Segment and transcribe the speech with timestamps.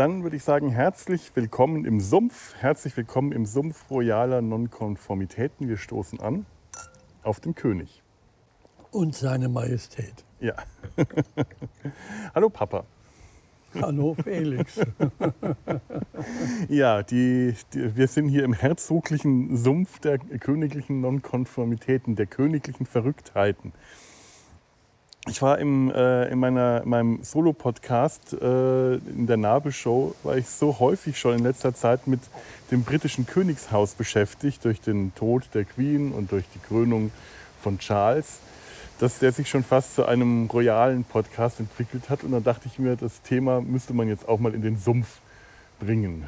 [0.00, 2.54] Dann würde ich sagen, herzlich willkommen im Sumpf.
[2.56, 5.68] Herzlich willkommen im Sumpf royaler Nonkonformitäten.
[5.68, 6.46] Wir stoßen an
[7.22, 8.02] auf den König.
[8.92, 10.24] Und seine Majestät.
[10.40, 10.54] Ja.
[12.34, 12.86] Hallo Papa.
[13.74, 14.80] Hallo Felix.
[16.70, 23.74] ja, die, die, wir sind hier im herzoglichen Sumpf der königlichen Nonkonformitäten, der königlichen Verrücktheiten.
[25.28, 30.48] Ich war im, äh, in, meiner, in meinem Solo-Podcast äh, in der Nabelshow, war ich
[30.48, 32.20] so häufig schon in letzter Zeit mit
[32.70, 37.10] dem britischen Königshaus beschäftigt, durch den Tod der Queen und durch die Krönung
[37.60, 38.40] von Charles
[39.00, 42.22] dass der sich schon fast zu einem royalen Podcast entwickelt hat.
[42.22, 45.20] Und dann dachte ich mir, das Thema müsste man jetzt auch mal in den Sumpf
[45.80, 46.26] bringen.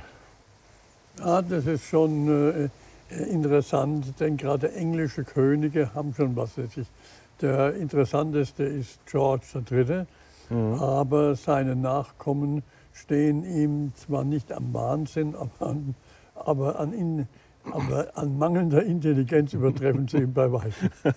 [1.19, 2.71] Ja, das ist schon
[3.11, 6.55] äh, interessant, denn gerade englische Könige haben schon was.
[6.55, 6.87] Sich.
[7.43, 10.07] Der interessanteste ist George III.,
[10.49, 10.75] mhm.
[10.75, 12.63] aber seine Nachkommen
[12.93, 15.95] stehen ihm zwar nicht am Wahnsinn, aber an,
[16.35, 17.29] aber an ihn
[17.71, 20.91] aber an mangelnder Intelligenz übertreffen sie ihn bei weitem.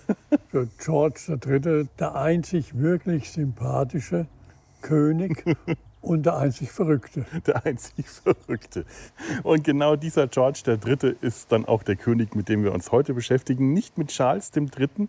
[0.52, 4.26] So George III., der einzig wirklich sympathische
[4.80, 5.44] König
[6.06, 7.26] und der einzig Verrückte.
[7.46, 8.84] Der einzig Verrückte.
[9.42, 11.16] Und genau dieser George III.
[11.20, 13.72] ist dann auch der König, mit dem wir uns heute beschäftigen.
[13.72, 15.08] Nicht mit Charles III.,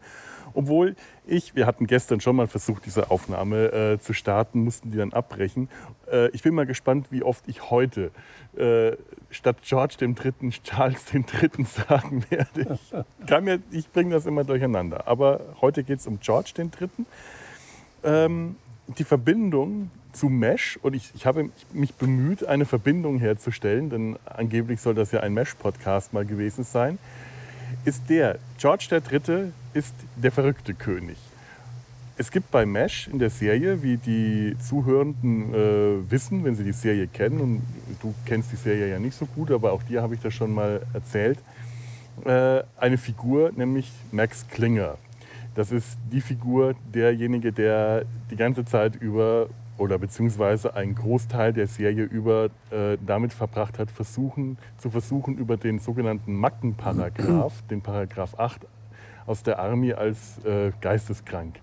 [0.53, 0.95] obwohl
[1.27, 5.13] ich, wir hatten gestern schon mal versucht, diese Aufnahme äh, zu starten, mussten die dann
[5.13, 5.69] abbrechen.
[6.11, 8.09] Äh, ich bin mal gespannt, wie oft ich heute
[8.57, 8.93] äh,
[9.29, 12.79] statt George Dritten Charles Dritten sagen werde.
[13.69, 15.07] Ich, ich bringe das immer durcheinander.
[15.07, 17.05] Aber heute geht es um George Dritten.
[18.03, 18.55] Ähm,
[18.87, 24.81] die Verbindung zu Mesh, und ich, ich habe mich bemüht, eine Verbindung herzustellen, denn angeblich
[24.81, 26.97] soll das ja ein Mesh-Podcast mal gewesen sein,
[27.85, 31.17] ist der, George Dritte ist der verrückte König.
[32.19, 36.71] Es gibt bei Mesh in der Serie, wie die Zuhörenden äh, wissen, wenn sie die
[36.71, 37.61] Serie kennen, und
[38.01, 40.51] du kennst die Serie ja nicht so gut, aber auch dir habe ich das schon
[40.51, 41.37] mal erzählt,
[42.25, 44.97] äh, eine Figur, nämlich Max Klinger.
[45.57, 51.65] Das ist die Figur, derjenige, der die ganze Zeit über oder beziehungsweise einen Großteil der
[51.65, 58.37] Serie über äh, damit verbracht hat, versuchen, zu versuchen, über den sogenannten Mackenparagraph, den Paragraph
[58.37, 58.67] 8
[59.25, 61.55] aus der Armee als äh, geisteskrank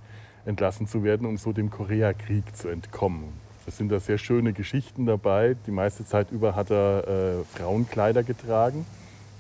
[0.45, 3.29] entlassen zu werden, um so dem Koreakrieg zu entkommen.
[3.65, 5.55] Es sind da sehr schöne Geschichten dabei.
[5.69, 8.85] Die meiste Zeit über hat er äh, Frauenkleider getragen,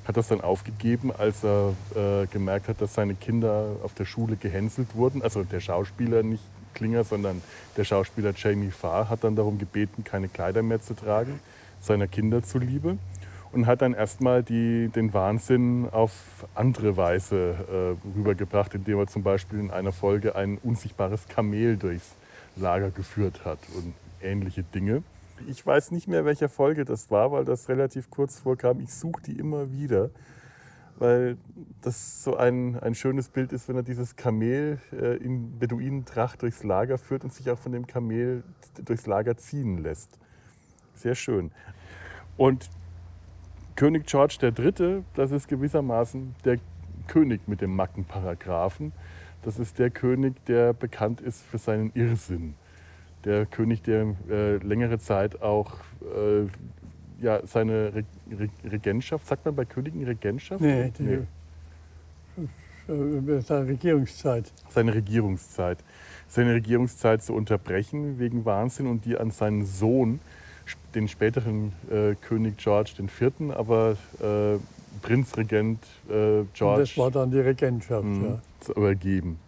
[0.04, 4.36] hat das dann aufgegeben, als er äh, gemerkt hat, dass seine Kinder auf der Schule
[4.36, 5.22] gehänselt wurden.
[5.22, 6.42] Also der Schauspieler, nicht
[6.74, 7.40] Klinger, sondern
[7.76, 11.40] der Schauspieler Jamie Farr hat dann darum gebeten, keine Kleider mehr zu tragen,
[11.80, 12.98] seiner Kinder zuliebe
[13.52, 16.12] und hat dann erstmal den Wahnsinn auf
[16.54, 22.14] andere Weise äh, rübergebracht, indem er zum Beispiel in einer Folge ein unsichtbares Kamel durchs
[22.56, 25.02] Lager geführt hat und ähnliche Dinge.
[25.46, 28.80] Ich weiß nicht mehr, welche Folge das war, weil das relativ kurz vorkam.
[28.80, 30.10] Ich suche die immer wieder,
[30.96, 31.36] weil
[31.82, 36.62] das so ein, ein schönes Bild ist, wenn er dieses Kamel äh, in Beduinentracht durchs
[36.62, 38.44] Lager führt und sich auch von dem Kamel
[38.84, 40.18] durchs Lager ziehen lässt.
[40.94, 41.50] Sehr schön.
[42.36, 42.70] Und
[43.76, 46.58] König George III., das ist gewissermaßen der
[47.08, 48.92] König mit dem Mackenparagraphen.
[49.42, 52.54] Das ist der König, der bekannt ist für seinen Irrsinn.
[53.24, 56.46] Der König, der äh, längere Zeit auch äh,
[57.22, 60.60] ja, seine Re Re Regentschaft, sagt man bei Königen Regentschaft?
[60.60, 61.02] Nee, die,
[62.86, 63.40] nee.
[63.40, 64.52] seine Regierungszeit.
[64.68, 65.78] Seine Regierungszeit.
[66.28, 70.20] Seine Regierungszeit zu unterbrechen wegen Wahnsinn und die an seinen Sohn
[70.94, 74.58] den späteren äh, König George IV., aber äh,
[75.02, 76.80] Prinzregent äh, George.
[76.80, 78.38] Das war dann die Regentschaft, mh, ja.
[78.60, 79.38] Zu übergeben.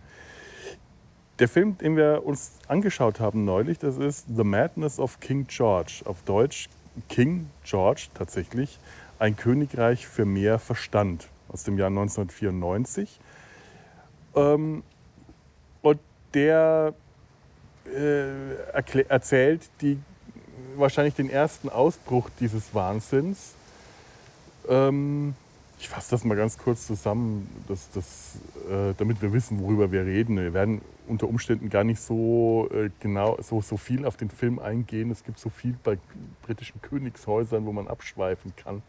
[1.39, 6.01] Der Film, den wir uns angeschaut haben neulich, das ist The Madness of King George.
[6.07, 6.71] Auf Deutsch
[7.11, 8.79] King George tatsächlich.
[9.19, 13.21] Ein Königreich für mehr Verstand aus dem Jahr 1994.
[14.35, 14.83] Ähm,
[15.83, 16.01] und
[16.33, 16.95] der
[17.85, 19.99] äh, erzählt die
[20.77, 23.53] wahrscheinlich den ersten Ausbruch dieses Wahnsinns.
[24.69, 25.35] Ähm,
[25.79, 28.39] ich fasse das mal ganz kurz zusammen, dass, dass,
[28.71, 30.37] äh, damit wir wissen, worüber wir reden.
[30.37, 34.59] Wir werden unter Umständen gar nicht so äh, genau so, so viel auf den Film
[34.59, 35.11] eingehen.
[35.11, 35.99] Es gibt so viel bei
[36.43, 38.83] britischen Königshäusern, wo man abschweifen kann.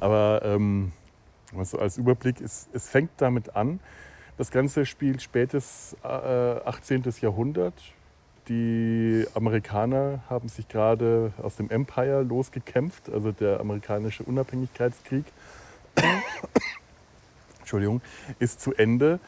[0.00, 0.92] Aber ähm,
[1.56, 3.80] also als Überblick, ist, es fängt damit an.
[4.38, 7.04] Das Ganze spielt spätes äh, 18.
[7.20, 7.74] Jahrhundert.
[8.48, 15.24] Die Amerikaner haben sich gerade aus dem Empire losgekämpft, also der amerikanische Unabhängigkeitskrieg.
[17.60, 18.00] Entschuldigung,
[18.38, 19.20] ist zu Ende.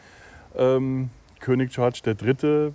[0.57, 2.73] Ähm, König George III.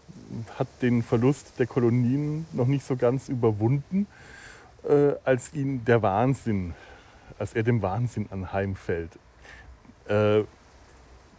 [0.57, 4.06] hat den Verlust der Kolonien noch nicht so ganz überwunden
[4.88, 6.74] äh, als ihn der Wahnsinn,
[7.39, 9.12] als er dem Wahnsinn anheimfällt.
[10.07, 10.44] Äh,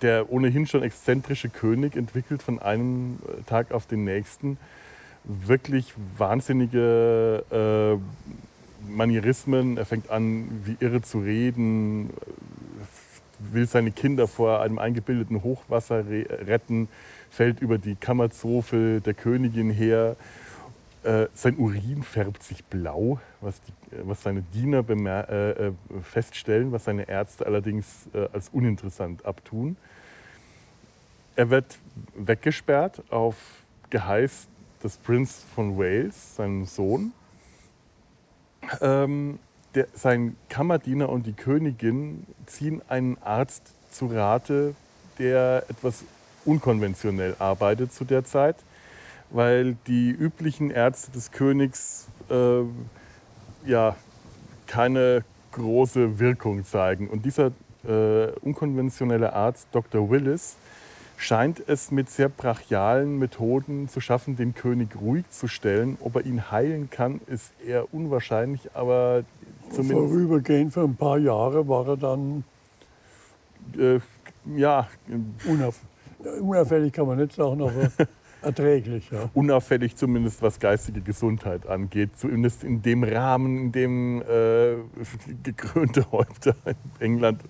[0.02, 4.58] der ohnehin schon exzentrische König entwickelt von einem äh, Tag auf den nächsten
[5.24, 8.49] wirklich wahnsinnige äh,
[8.88, 9.76] Manierismen.
[9.76, 12.10] Er fängt an, wie irre zu reden,
[13.38, 16.88] will seine Kinder vor einem eingebildeten Hochwasser re retten,
[17.30, 20.16] fällt über die Kammerzofe der Königin her.
[21.02, 23.72] Äh, sein Urin färbt sich blau, was, die,
[24.02, 25.72] was seine Diener äh, äh,
[26.02, 29.76] feststellen, was seine Ärzte allerdings äh, als uninteressant abtun.
[31.36, 31.78] Er wird
[32.14, 33.36] weggesperrt auf
[33.88, 34.46] Geheiß
[34.82, 37.12] des Prince von Wales, seinem Sohn.
[38.80, 39.38] Ähm,
[39.74, 44.74] der, sein Kammerdiener und die Königin ziehen einen Arzt zu Rate,
[45.18, 46.04] der etwas
[46.44, 48.56] unkonventionell arbeitet zu der Zeit,
[49.30, 52.62] weil die üblichen Ärzte des Königs äh,
[53.64, 53.96] ja
[54.66, 57.08] keine große Wirkung zeigen.
[57.08, 57.52] Und dieser
[57.84, 60.10] äh, unkonventionelle Arzt, Dr.
[60.10, 60.56] Willis,
[61.20, 65.98] scheint es mit sehr brachialen Methoden zu schaffen, den König ruhig zu stellen.
[66.00, 69.24] Ob er ihn heilen kann, ist eher unwahrscheinlich, aber
[69.70, 70.12] zumindest.
[70.12, 72.44] Vorübergehend für ein paar Jahre war er dann.
[73.78, 74.00] Äh,
[74.56, 74.88] ja.
[75.46, 75.80] Unauf,
[76.40, 77.92] unauffällig kann man nicht sagen, aber
[78.42, 79.10] erträglich.
[79.10, 79.30] Ja.
[79.34, 82.10] Unauffällig zumindest, was geistige Gesundheit angeht.
[82.16, 84.76] Zumindest in dem Rahmen, in dem äh,
[85.42, 87.42] gekrönte Häupter in England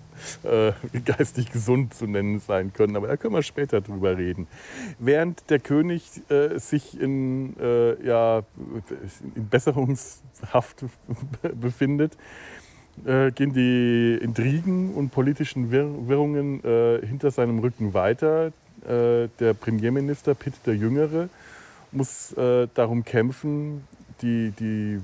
[0.43, 2.95] äh, geistig gesund zu nennen sein können.
[2.95, 4.47] Aber da können wir später drüber reden.
[4.99, 8.43] Während der König äh, sich in, äh, ja,
[9.35, 10.85] in Besserungshaft
[11.61, 12.17] befindet,
[13.05, 18.51] äh, gehen die Intrigen und politischen Wirrungen äh, hinter seinem Rücken weiter.
[18.87, 21.29] Äh, der Premierminister Pitt der Jüngere
[21.91, 23.87] muss äh, darum kämpfen,
[24.21, 24.99] die, die,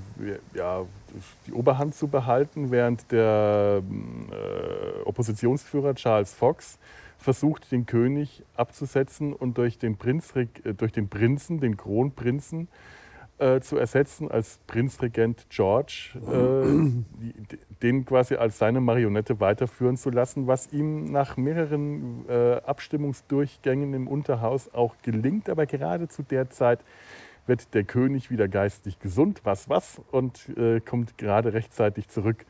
[0.54, 0.84] ja,
[1.46, 6.78] die Oberhand zu behalten, während der äh, Oppositionsführer Charles Fox
[7.18, 10.32] versucht, den König abzusetzen und durch den, Prinz,
[10.76, 12.68] durch den Prinzen, den Kronprinzen,
[13.38, 20.46] äh, zu ersetzen als Prinzregent George, äh, den quasi als seine Marionette weiterführen zu lassen,
[20.46, 25.48] was ihm nach mehreren äh, Abstimmungsdurchgängen im Unterhaus auch gelingt.
[25.48, 26.80] Aber gerade zu der Zeit
[27.46, 32.44] wird der König wieder geistig gesund, was was, und äh, kommt gerade rechtzeitig zurück,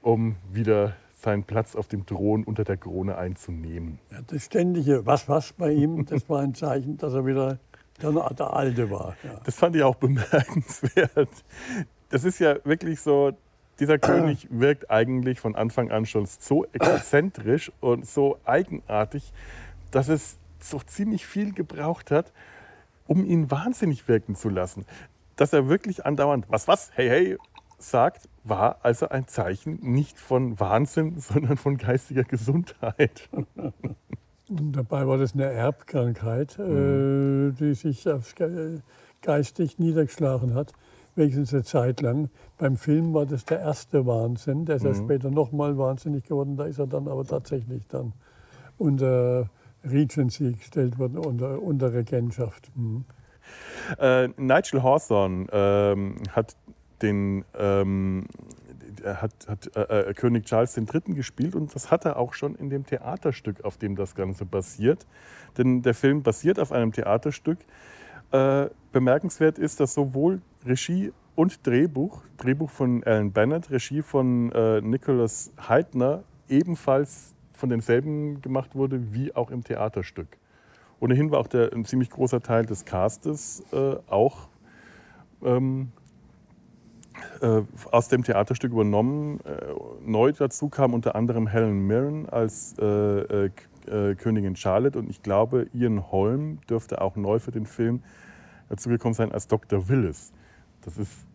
[0.00, 3.98] um wieder seinen Platz auf dem Thron unter der Krone einzunehmen.
[4.10, 7.58] Ja, das ständige Was was bei ihm, das war ein Zeichen, dass er wieder
[8.12, 9.16] der, der Alte war.
[9.22, 9.40] Ja.
[9.44, 11.30] Das fand ich auch bemerkenswert.
[12.08, 13.32] Das ist ja wirklich so,
[13.78, 19.32] dieser König wirkt eigentlich von Anfang an schon so exzentrisch und so eigenartig,
[19.90, 22.32] dass es so ziemlich viel gebraucht hat,
[23.06, 24.84] um ihn wahnsinnig wirken zu lassen.
[25.36, 27.38] Dass er wirklich andauernd, was, was, hey, hey,
[27.78, 33.28] sagt, war also ein Zeichen nicht von Wahnsinn, sondern von geistiger Gesundheit.
[34.50, 37.56] Dabei war das eine Erbkrankheit, äh, mhm.
[37.58, 38.06] die sich
[39.22, 40.72] geistig niedergeschlagen hat,
[41.14, 42.30] wenigstens eine Zeit lang.
[42.58, 44.88] Beim Film war das der erste Wahnsinn, der ist mhm.
[44.88, 48.12] ja später nochmal wahnsinnig geworden, da ist er dann aber tatsächlich dann
[48.76, 49.48] unter
[49.84, 52.70] Regency gestellt worden, unter, unter Regentschaft.
[52.74, 53.04] Mhm.
[53.98, 56.56] Äh, Nigel Hawthorne ähm, hat
[57.02, 58.26] den ähm,
[59.04, 61.14] hat, hat äh, äh König Charles III.
[61.14, 65.06] gespielt und das hat er auch schon in dem Theaterstück, auf dem das Ganze basiert.
[65.58, 67.58] Denn der Film basiert auf einem Theaterstück.
[68.32, 74.80] Äh, bemerkenswert ist, dass sowohl Regie und Drehbuch, Drehbuch von Alan Bennett, Regie von äh,
[74.80, 80.38] Nicholas Heidner, ebenfalls von denselben gemacht wurde wie auch im Theaterstück.
[81.00, 84.48] Ohnehin war auch der, ein ziemlich großer Teil des Castes äh, auch
[85.42, 85.99] ähm, äh,
[87.90, 89.40] aus dem Theaterstück übernommen.
[89.40, 89.74] Äh,
[90.04, 93.50] neu dazu kam unter anderem Helen Mirren als äh, äh,
[93.86, 98.02] äh, Königin Charlotte und ich glaube, Ian Holm dürfte auch neu für den Film
[98.68, 99.88] dazugekommen sein als Dr.
[99.88, 100.32] Willis.
[100.82, 101.26] Das ist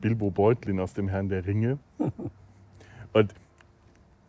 [0.00, 1.78] Bilbo Beutlin aus dem Herrn der Ringe.
[3.12, 3.34] Und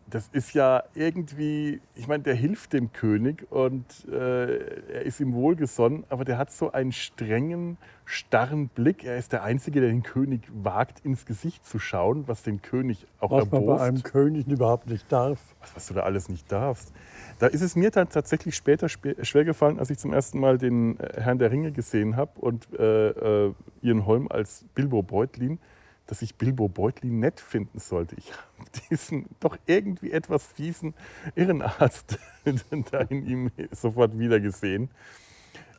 [0.10, 5.34] das ist ja irgendwie, ich meine, der hilft dem König und äh, er ist ihm
[5.34, 9.04] wohlgesonnen, aber der hat so einen strengen, starren Blick.
[9.04, 13.06] Er ist der Einzige, der den König wagt, ins Gesicht zu schauen, was den König
[13.20, 13.68] auch was erbost.
[13.68, 15.40] Was bei einem König überhaupt nicht darf.
[15.60, 16.94] Was, was du da alles nicht darfst.
[17.40, 20.98] Da ist es mir dann tatsächlich später schwer gefallen, als ich zum ersten Mal den
[21.00, 25.60] äh, Herrn der Ringe gesehen habe und äh, äh, Ian Holm als Bilbo Beutlin
[26.08, 28.16] dass ich Bilbo Beutlin nett finden sollte.
[28.18, 30.94] Ich habe diesen doch irgendwie etwas fiesen
[31.36, 32.18] Irrenarzt
[32.92, 34.90] da in ihm sofort wieder gesehen.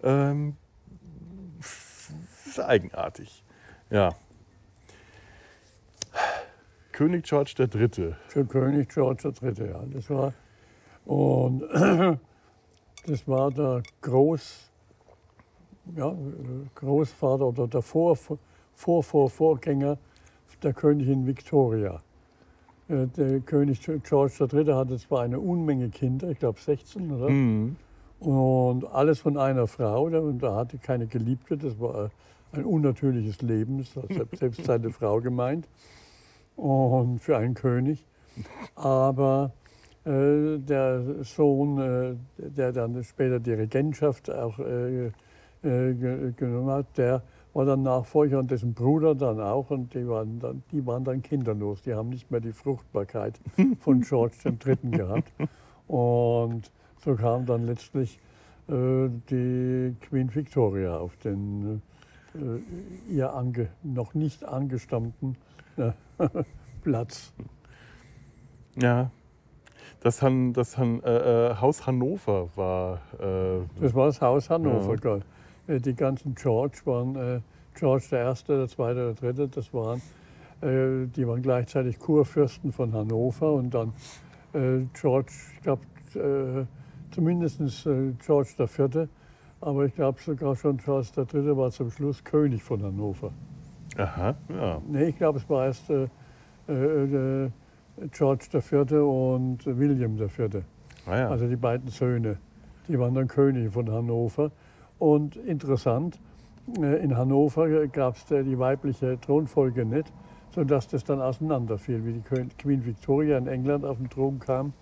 [0.03, 0.57] Ähm,
[1.59, 3.43] ist eigenartig.
[3.91, 4.15] Ja.
[6.93, 8.15] König George III.
[8.29, 9.69] Für König George III.
[9.69, 10.33] Ja, das war
[11.09, 11.63] und
[13.07, 14.71] das war der Groß,
[15.97, 16.15] ja,
[16.75, 19.97] Großvater oder der Vor, Vor, Vor, Vorgänger
[20.63, 22.01] der Königin Victoria.
[22.89, 24.75] Äh, der König George III.
[24.75, 27.31] hatte zwar eine Unmenge Kinder, ich glaube 16, oder?
[27.31, 27.77] Mhm.
[28.21, 30.05] Und alles von einer Frau.
[30.05, 32.11] Und er hatte keine Geliebte, das war
[32.53, 35.69] ein unnatürliches Leben, das hat selbst seine Frau gemeint.
[36.57, 38.05] Und für einen König.
[38.75, 39.53] Aber
[40.05, 45.11] äh, der Sohn, äh, der dann später die Regentschaft auch äh,
[45.63, 47.23] genommen hat, der
[47.59, 49.71] war dann Nachfolger und dessen Bruder dann auch.
[49.71, 51.83] Und die waren dann, die waren dann kinderlos.
[51.83, 53.41] Die haben nicht mehr die Fruchtbarkeit
[53.81, 54.77] von George III.
[54.93, 55.33] gehabt.
[55.89, 56.71] Und
[57.05, 58.21] so kam dann letztlich
[58.69, 61.83] äh, die Queen Victoria auf den
[62.37, 65.37] äh, ihr ange, noch nicht angestammten
[65.79, 65.91] äh,
[66.85, 67.33] Platz.
[68.77, 69.11] Ja,
[69.99, 73.01] das, Han, das Han, äh, äh, Haus Hannover war.
[73.19, 75.17] Äh, das war das Haus Hannover, ja.
[75.17, 75.21] Äh,
[75.69, 77.41] die ganzen George waren äh,
[77.75, 79.49] George der Erste, der Zweite, der Dritte.
[79.49, 80.01] Das waren,
[80.63, 83.93] äh, die waren gleichzeitig Kurfürsten von Hannover und dann
[84.95, 85.83] George, ich glaube
[87.11, 87.61] zumindest
[88.25, 89.11] George der Vierte,
[89.61, 93.31] aber ich glaube sogar schon Charles der Dritte war zum Schluss König von Hannover.
[93.99, 94.81] Aha, ja.
[94.89, 95.93] Nee, ich glaube, es war erst
[98.11, 98.93] George IV.
[98.93, 100.63] und William IV.
[101.05, 101.29] Ah, ja.
[101.29, 102.39] Also die beiden Söhne.
[102.89, 104.51] Die waren dann Könige von Hannover.
[104.99, 106.19] Und interessant,
[106.79, 110.13] äh, in Hannover gab es die weibliche Thronfolge nicht,
[110.55, 112.05] sodass das dann auseinanderfiel.
[112.05, 114.73] Wie die Queen Victoria in England auf den Thron kam,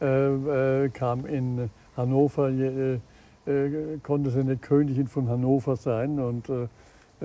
[0.00, 2.98] äh, äh, kam in Hannover, äh,
[3.46, 6.18] äh, konnte sie nicht Königin von Hannover sein.
[6.18, 6.68] Und äh,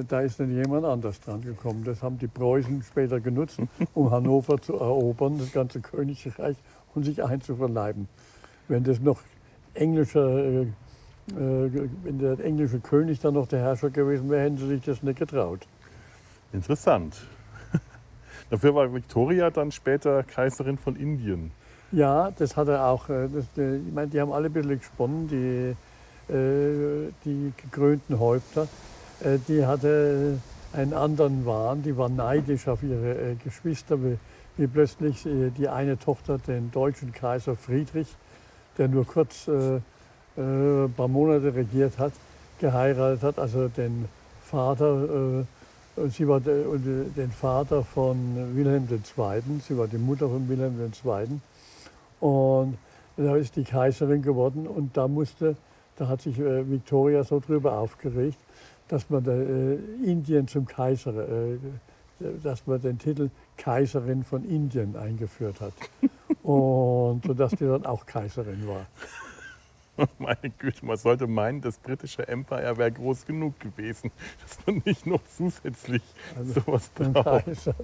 [0.07, 1.83] da ist dann jemand anders dran gekommen.
[1.83, 3.59] Das haben die Preußen später genutzt,
[3.93, 6.57] um Hannover zu erobern, das ganze Königreich
[6.93, 8.07] und sich einzuverleiben.
[8.67, 9.21] Wenn das noch
[9.73, 10.67] englischer, äh, äh,
[11.35, 15.19] wenn der englische König dann noch der Herrscher gewesen wäre, hätten sie sich das nicht
[15.19, 15.67] getraut.
[16.53, 17.17] Interessant.
[18.49, 21.51] Dafür war Victoria dann später Kaiserin von Indien.
[21.91, 23.09] Ja, das hat er auch.
[23.09, 28.67] Äh, das, ich meine, die haben alle ein bisschen gesponnen, die, äh, die gekrönten Häupter.
[29.23, 30.39] Äh, die hatte
[30.73, 34.17] einen anderen Wahn, die war neidisch auf ihre äh, Geschwister, wie,
[34.57, 38.15] wie plötzlich äh, die eine Tochter den deutschen Kaiser Friedrich,
[38.77, 39.79] der nur kurz äh,
[40.37, 42.13] ein paar Monate regiert hat,
[42.59, 44.05] geheiratet hat, also den
[44.41, 45.45] Vater,
[45.97, 46.63] äh, sie war de,
[47.15, 51.39] den Vater von Wilhelm II., sie war die Mutter von Wilhelm II.
[52.19, 52.77] Und
[53.17, 55.55] da ist die Kaiserin geworden und da musste,
[55.97, 58.37] da hat sich äh, Victoria so drüber aufgeregt,
[58.87, 61.57] dass man äh, Indien zum Kaiser, äh,
[62.43, 65.73] dass man den Titel Kaiserin von Indien eingeführt hat.
[66.43, 68.85] Und sodass die dann auch Kaiserin war.
[70.19, 74.11] Meine Güte, man sollte meinen, das britische Empire wäre groß genug gewesen,
[74.41, 76.03] dass man nicht noch zusätzlich
[76.37, 77.27] also sowas braucht.
[77.27, 77.75] Ein, Kaiser,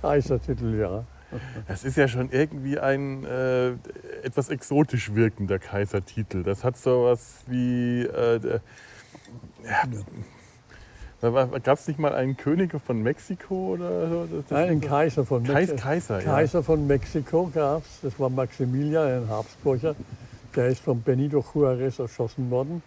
[0.00, 1.04] Kaisertitel, ja.
[1.66, 3.70] Das ist ja schon irgendwie ein äh,
[4.22, 6.44] etwas exotisch wirkender Kaisertitel.
[6.44, 8.60] Das hat so was wie äh,
[9.64, 9.82] ja.
[11.20, 14.44] Gab es nicht mal einen König von Mexiko oder so?
[14.50, 15.76] Nein, einen Kaiser von Mexiko.
[15.82, 16.62] Kaiser, Kaiser ja.
[16.62, 18.00] von Mexiko gab es.
[18.02, 19.96] Das war Maximilian, ein Habsburger.
[20.56, 22.82] Der ist von Benito Juarez erschossen worden.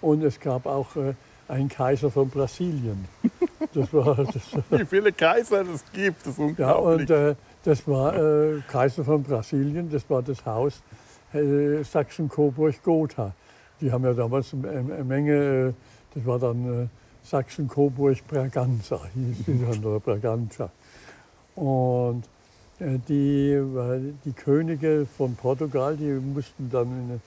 [0.00, 1.14] Und es gab auch äh,
[1.48, 3.06] einen Kaiser von Brasilien.
[3.74, 4.34] Das war, das,
[4.70, 7.08] Wie viele Kaiser es gibt, das ist unglaublich.
[7.08, 10.82] Ja, und äh, das war äh, Kaiser von Brasilien, das war das Haus
[11.34, 13.32] äh, Sachsen-Coburg-Gotha.
[13.80, 15.72] Die haben ja damals eine Menge, äh,
[16.14, 16.86] das war dann äh,
[17.22, 20.70] Sachsen-Coburg-Braganza, hieß die dann, oder Braganza.
[21.54, 22.39] Und äh,
[22.80, 23.62] die,
[24.24, 27.20] die Könige von Portugal, die mussten dann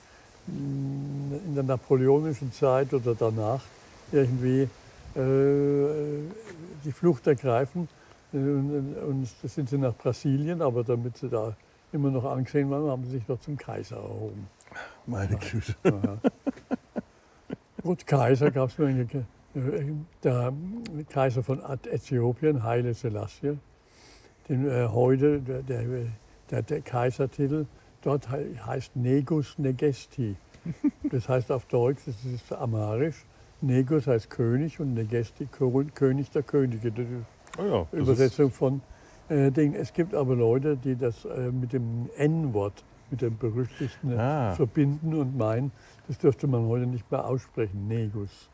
[0.48, 3.62] in, in der napoleonischen Zeit oder danach
[4.12, 4.68] irgendwie
[5.14, 6.28] äh,
[6.84, 7.88] die Flucht ergreifen.
[8.32, 11.54] Und, und sind sie nach Brasilien, aber damit sie da
[11.92, 14.48] immer noch angesehen waren, haben sie sich dort zum Kaiser erhoben.
[15.06, 15.76] Meine Güte.
[17.80, 18.76] Gut, Kaiser gab es
[20.24, 20.52] der
[21.10, 21.60] Kaiser von
[21.92, 23.56] Äthiopien, Haile Selassie,
[24.48, 25.62] den äh, heute der,
[26.50, 27.66] der, der, Kaisertitel
[28.02, 30.36] dort heißt Negus Negesti.
[31.10, 33.26] Das heißt auf Deutsch, das ist Amharisch,
[33.60, 36.90] Negus heißt König und Negesti König der Könige.
[36.90, 38.80] Das ist oh ja, das Übersetzung ist von
[39.28, 39.74] äh, Ding.
[39.74, 44.52] Es gibt aber Leute, die das äh, mit dem N-Wort mit dem berüchtigten ah.
[44.54, 45.70] verbinden und meinen,
[46.08, 48.50] das dürfte man heute nicht mehr aussprechen, Negus.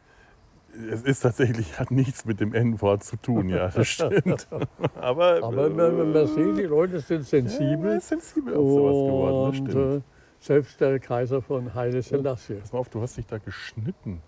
[0.93, 4.47] Es ist tatsächlich, hat nichts mit dem N-Wort zu tun, ja, das stimmt.
[5.01, 7.95] Aber, Aber man, man sieht, die Leute sind sensibel.
[7.95, 9.97] Ja, sensibel auf sowas geworden, das und stimmt.
[9.97, 10.01] äh,
[10.41, 12.55] selbst der Kaiser von Haile Selassie.
[12.55, 14.23] Pass mal auf, du hast dich da geschnitten.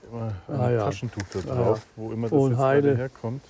[0.00, 0.84] Geh mal Ah, ein ja.
[0.84, 2.02] Taschentuch da Ah, drauf, ja.
[2.02, 2.96] wo immer das Und jetzt Heide.
[2.96, 3.42] herkommt.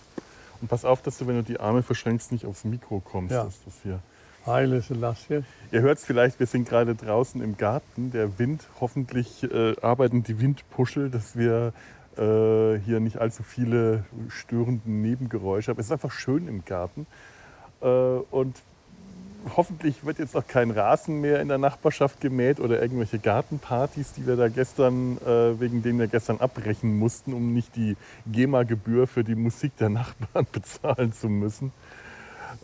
[0.61, 3.33] Und pass auf, dass du, wenn du die Arme verschränkst, nicht aufs Mikro kommst.
[3.33, 3.45] Ja.
[3.45, 4.01] Dass das hier
[4.47, 5.43] Haile Selassie.
[5.73, 8.11] Ihr hört es vielleicht, wir sind gerade draußen im Garten.
[8.11, 11.73] Der Wind, hoffentlich äh, arbeiten die Windpuschel, dass wir
[12.17, 15.81] äh, hier nicht allzu viele störende Nebengeräusche haben.
[15.81, 17.07] Es ist einfach schön im Garten.
[17.83, 18.57] Äh, und
[19.57, 24.27] hoffentlich wird jetzt auch kein Rasen mehr in der Nachbarschaft gemäht oder irgendwelche Gartenpartys, die
[24.27, 29.25] wir da gestern, äh, wegen denen wir gestern abbrechen mussten, um nicht die GEMA-Gebühr für
[29.25, 31.73] die Musik der Nachbarn bezahlen zu müssen.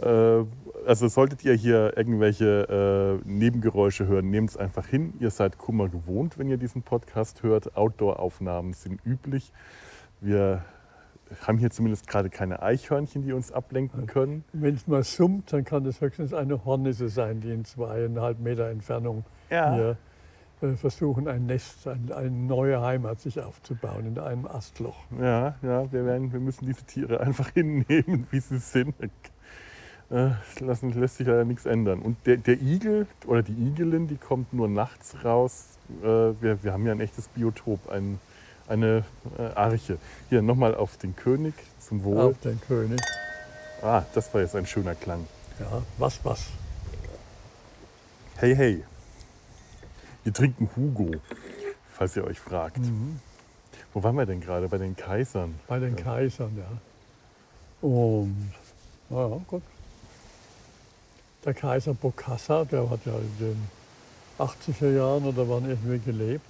[0.01, 0.45] Äh,
[0.87, 5.15] also solltet ihr hier irgendwelche äh, Nebengeräusche hören, nehmt es einfach hin.
[5.19, 7.77] Ihr seid Kummer gewohnt, wenn ihr diesen Podcast hört.
[7.77, 9.53] Outdoor-Aufnahmen sind üblich.
[10.21, 10.65] Wir
[11.47, 14.45] haben hier zumindest gerade keine Eichhörnchen, die uns ablenken können.
[14.53, 18.71] Wenn es mal summt, dann kann das höchstens eine Hornisse sein, die in zweieinhalb Meter
[18.71, 19.97] Entfernung hier
[20.63, 24.97] äh, versuchen, ein Nest, ein, eine neue Heimat sich aufzubauen in einem Astloch.
[25.21, 28.95] Ja, ja wir, werden, wir müssen diese Tiere einfach hinnehmen, wie sie sind.
[30.09, 32.01] Äh, lassen, lässt sich leider nichts ändern.
[32.01, 35.65] Und der, der Igel oder die Igelin, die kommt nur nachts raus.
[36.01, 38.21] Äh, wir, wir haben ja ein echtes Biotop, ein,
[38.69, 39.05] eine
[39.37, 39.99] äh, Arche.
[40.29, 42.21] Hier nochmal auf den König zum Wohl.
[42.21, 43.01] Auf den König.
[43.83, 45.27] Ah, das war jetzt ein schöner Klang.
[45.59, 46.47] Ja, was, was.
[48.37, 48.85] Hey, hey.
[50.23, 51.11] Wir trinken Hugo,
[51.93, 52.81] falls ihr euch fragt.
[53.93, 54.69] Wo waren wir denn gerade?
[54.69, 55.59] Bei den Kaisern.
[55.67, 57.89] Bei den Kaisern, ja.
[57.89, 58.53] Und,
[59.09, 59.63] na ja, gut.
[61.47, 63.69] Der Kaiser Bokassa, der hat ja in den
[64.37, 66.45] 80er Jahren oder wann irgendwie gelebt,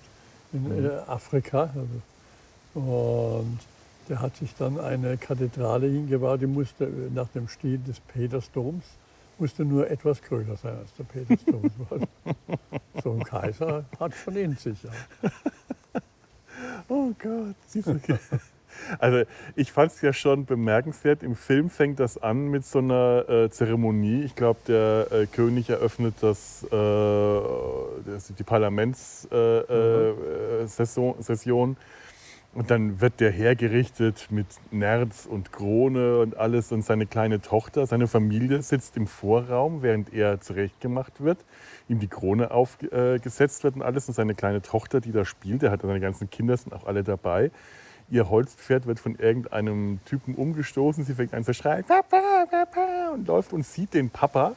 [0.55, 1.69] in äh, Afrika.
[2.73, 3.59] Und
[4.09, 8.85] der hat sich dann eine Kathedrale hingebaut, die musste äh, nach dem Stil des Petersdoms,
[9.39, 11.71] musste nur etwas größer sein als der Petersdom.
[13.05, 14.83] so ein Kaiser hat schon in sich.
[14.83, 15.21] Ja.
[16.89, 18.01] Oh Gott, siehst du.
[18.99, 19.23] Also
[19.55, 21.23] ich fand es ja schon bemerkenswert.
[21.23, 24.23] Im Film fängt das an mit so einer äh, Zeremonie.
[24.25, 26.75] Ich glaube, der äh, König eröffnet das, äh,
[28.07, 31.77] das die Parlamentssession äh, äh, Session.
[32.55, 37.87] und dann wird der hergerichtet mit Nerz und Krone und alles und seine kleine Tochter,
[37.87, 41.39] seine Familie sitzt im Vorraum, während er zurechtgemacht wird,
[41.89, 45.71] ihm die Krone aufgesetzt wird und alles und seine kleine Tochter, die da spielt, er
[45.71, 47.51] hat seine ganzen Kinder, sind auch alle dabei.
[48.09, 51.05] Ihr Holzpferd wird von irgendeinem Typen umgestoßen.
[51.05, 54.55] Sie fängt an zu schreien, Papa, Papa, und läuft und sieht den Papa.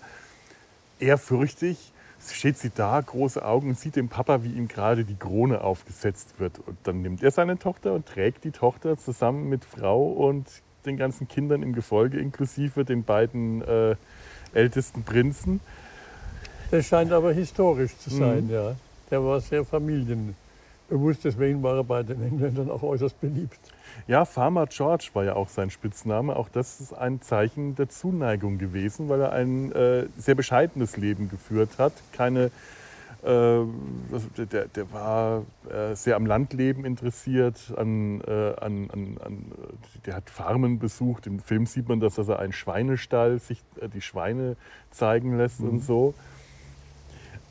[0.99, 1.91] Ehrfürchtig
[2.31, 6.35] steht sie da, große Augen, und sieht den Papa, wie ihm gerade die Krone aufgesetzt
[6.37, 6.59] wird.
[6.59, 10.45] Und dann nimmt er seine Tochter und trägt die Tochter zusammen mit Frau und
[10.85, 13.95] den ganzen Kindern im Gefolge, inklusive den beiden äh,
[14.53, 15.59] ältesten Prinzen.
[16.71, 18.51] Das scheint aber historisch zu sein, Mhm.
[18.51, 18.75] ja.
[19.09, 19.65] Der war sehr
[20.89, 23.59] familienbewusst, deswegen war er bei den Engländern auch äußerst beliebt.
[24.07, 26.35] Ja, Farmer George war ja auch sein Spitzname.
[26.35, 31.29] Auch das ist ein Zeichen der Zuneigung gewesen, weil er ein äh, sehr bescheidenes Leben
[31.29, 31.93] geführt hat.
[32.11, 32.51] Keine,
[33.23, 33.59] äh,
[34.37, 39.45] der, der war äh, sehr am Landleben interessiert, an, äh, an, an, an,
[40.05, 41.27] der hat Farmen besucht.
[41.27, 44.55] Im Film sieht man das, dass er einen Schweinestall sich äh, die Schweine
[44.91, 46.13] zeigen lässt und so.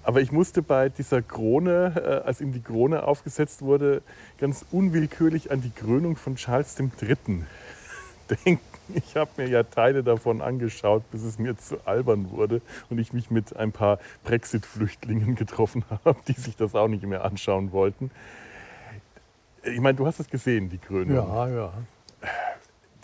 [0.09, 4.01] Aber ich musste bei dieser Krone, äh, als ihm die Krone aufgesetzt wurde,
[4.39, 7.45] ganz unwillkürlich an die Krönung von Charles III.
[8.47, 8.65] denken.
[8.95, 13.13] Ich habe mir ja Teile davon angeschaut, bis es mir zu albern wurde und ich
[13.13, 18.11] mich mit ein paar Brexit-Flüchtlingen getroffen habe, die sich das auch nicht mehr anschauen wollten.
[19.63, 21.17] Ich meine, du hast es gesehen, die Krönung.
[21.17, 21.73] Ja, ja.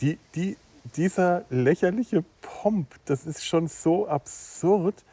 [0.00, 0.56] Die, die,
[0.96, 5.04] dieser lächerliche Pomp, das ist schon so absurd.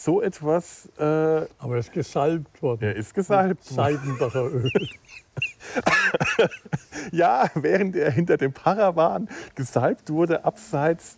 [0.00, 2.84] So etwas, äh, Aber er ist gesalbt worden.
[2.84, 3.64] er ist gesalbt.
[3.64, 4.70] Seidenbacher Öl.
[7.12, 11.16] Ja, während er hinter dem Paravan gesalbt wurde, abseits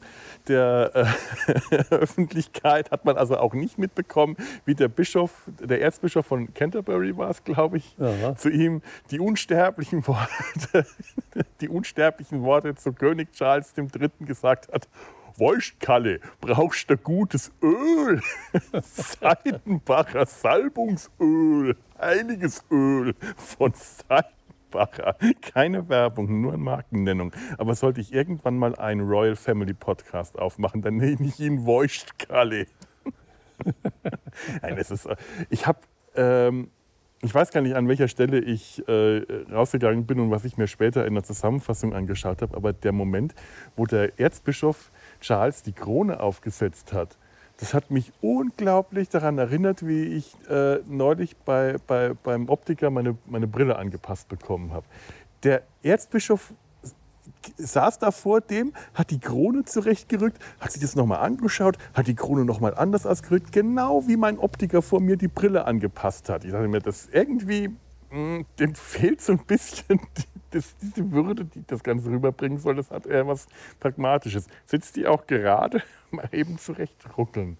[0.48, 6.52] der äh, Öffentlichkeit, hat man also auch nicht mitbekommen, wie der Bischof, der Erzbischof von
[6.54, 8.34] Canterbury war es, glaube ich, Ja.
[8.36, 10.86] zu ihm die unsterblichen Worte,
[11.60, 14.10] die unsterblichen Worte zu König Charles III.
[14.20, 14.88] gesagt hat.
[15.40, 18.20] Wollst, Kalle, brauchst du gutes Öl?
[18.82, 25.16] Seidenbacher Salbungsöl, heiliges Öl von Seidenbacher.
[25.40, 27.32] Keine Werbung, nur eine Markennennung.
[27.56, 32.18] Aber sollte ich irgendwann mal einen Royal Family Podcast aufmachen, dann nenne ich ihn Wollst,
[32.18, 32.66] Kalle.
[34.60, 35.16] Nein, es ist, äh,
[35.48, 35.80] ich habe
[36.16, 36.70] ähm,
[37.22, 40.66] ich weiß gar nicht, an welcher Stelle ich äh, rausgegangen bin und was ich mir
[40.66, 43.34] später in der Zusammenfassung angeschaut habe, aber der Moment,
[43.76, 47.18] wo der Erzbischof Charles die Krone aufgesetzt hat,
[47.58, 53.18] das hat mich unglaublich daran erinnert, wie ich äh, neulich bei, bei, beim Optiker meine,
[53.26, 54.86] meine Brille angepasst bekommen habe.
[55.42, 56.54] Der Erzbischof
[57.56, 62.14] saß da vor dem, hat die Krone zurechtgerückt, hat sich das nochmal angeschaut, hat die
[62.14, 66.44] Krone nochmal anders ausgerückt, genau wie mein Optiker vor mir die Brille angepasst hat.
[66.44, 67.76] Ich dachte mir, das irgendwie, mh,
[68.10, 72.76] hm, dem fehlt so ein bisschen die, das, diese Würde, die das Ganze rüberbringen soll.
[72.76, 73.46] Das hat eher was
[73.78, 74.46] Pragmatisches.
[74.66, 77.56] Sitzt die auch gerade, mal eben zurechtruckeln.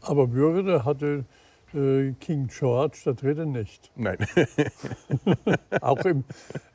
[0.00, 1.24] Aber Würde hatte
[2.20, 3.46] King George III.
[3.46, 3.90] nicht.
[3.96, 4.18] Nein.
[5.80, 6.24] Auch im,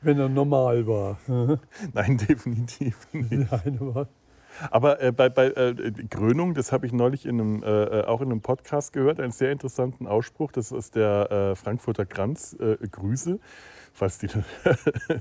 [0.02, 1.18] wenn er normal war.
[1.94, 3.30] Nein, definitiv nicht.
[3.50, 4.08] Nein, aber
[4.70, 5.74] aber äh, bei, bei äh,
[6.10, 9.32] Krönung, das habe ich neulich in einem, äh, äh, auch in einem Podcast gehört, einen
[9.32, 10.52] sehr interessanten Ausspruch.
[10.52, 13.38] Das ist der äh, Frankfurter Kranz, äh, Grüße,
[13.92, 14.28] falls die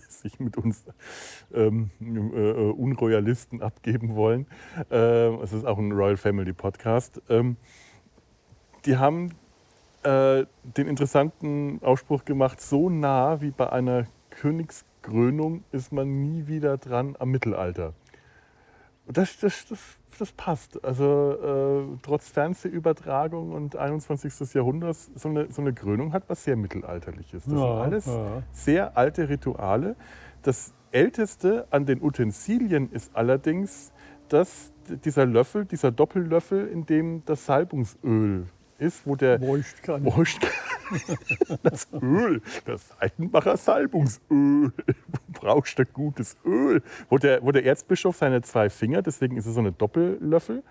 [0.10, 0.84] sich mit uns
[1.54, 4.48] ähm, Unroyalisten abgeben wollen.
[4.90, 7.22] Es ist auch ein Royal Family Podcast.
[7.30, 7.58] Ähm,
[8.86, 9.32] die haben
[10.04, 16.78] äh, den interessanten Ausspruch gemacht, so nah wie bei einer Königskrönung ist man nie wieder
[16.78, 17.94] dran am Mittelalter.
[19.08, 19.80] Das, das, das,
[20.20, 20.84] das passt.
[20.86, 21.34] Also
[21.94, 24.54] äh, trotz Fernsehübertragung und 21.
[24.54, 27.44] Jahrhunderts, so eine, so eine Krönung hat was sehr Mittelalterliches.
[27.46, 28.44] Das ja, sind alles ja.
[28.52, 29.96] sehr alte Rituale.
[30.44, 33.92] Das Älteste an den Utensilien ist allerdings
[34.30, 34.72] das,
[35.04, 38.48] dieser Löffel, dieser Doppellöffel, in dem das Salbungsöl
[38.80, 39.40] ist, wo der
[39.84, 40.04] kann.
[41.62, 44.72] Das Öl, das Seitenbacher Salbungsöl.
[44.88, 44.94] Du
[45.34, 46.82] brauchst ein gutes Öl.
[47.10, 50.64] Wo der, wo der Erzbischof seine zwei Finger, deswegen ist es so eine Doppellöffel,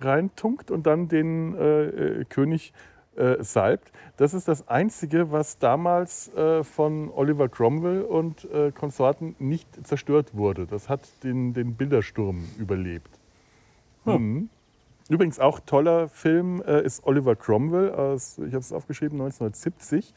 [0.00, 2.72] reintunkt und dann den äh, äh, König
[3.16, 3.92] äh, salbt.
[4.18, 10.34] Das ist das Einzige, was damals äh, von Oliver Cromwell und äh, Konsorten nicht zerstört
[10.34, 10.66] wurde.
[10.66, 13.10] Das hat den, den Bildersturm überlebt.
[14.04, 14.50] Hm.
[15.08, 20.12] Übrigens auch toller Film äh, ist Oliver Cromwell, aus, ich habe es aufgeschrieben, 1970.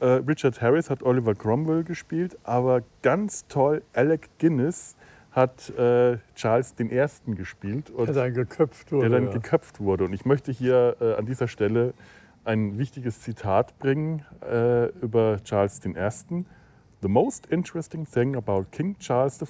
[0.00, 4.96] Äh, Richard Harris hat Oliver Cromwell gespielt, aber ganz toll Alec Guinness
[5.32, 7.34] hat äh, Charles I.
[7.34, 7.90] gespielt.
[7.90, 9.08] Und der dann geköpft wurde.
[9.08, 9.34] Der dann ja.
[9.34, 10.04] geköpft wurde.
[10.04, 11.94] Und ich möchte hier äh, an dieser Stelle
[12.44, 16.44] ein wichtiges Zitat bringen äh, über Charles I.
[17.00, 19.46] The most interesting thing about King Charles I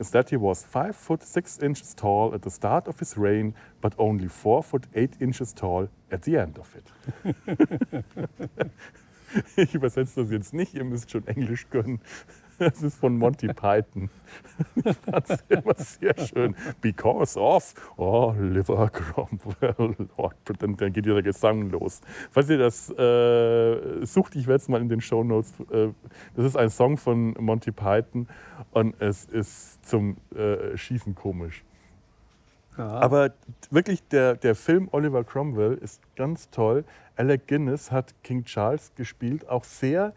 [0.00, 3.54] is that he was 5 foot 6 inches tall at the start of his reign,
[3.82, 8.04] but only 4 foot 8 inches tall at the end of it.
[9.56, 12.00] ich übersetze das jetzt nicht, ihr müsst schon Englisch können.
[12.70, 14.10] Das ist von Monty Python.
[15.04, 16.54] Fand es immer sehr schön.
[16.82, 19.96] Because of Oliver Cromwell.
[20.16, 22.00] Oh, dann, dann geht der Gesang los.
[22.30, 25.54] Falls ihr das äh, sucht, ich werde es mal in den Show Notes.
[25.70, 25.88] Äh,
[26.36, 28.28] das ist ein Song von Monty Python
[28.72, 31.64] und es ist zum äh, Schießen komisch.
[32.76, 32.88] Ja.
[32.88, 33.32] Aber
[33.70, 36.84] wirklich, der, der Film Oliver Cromwell ist ganz toll.
[37.16, 40.14] Alec Guinness hat King Charles gespielt, auch sehr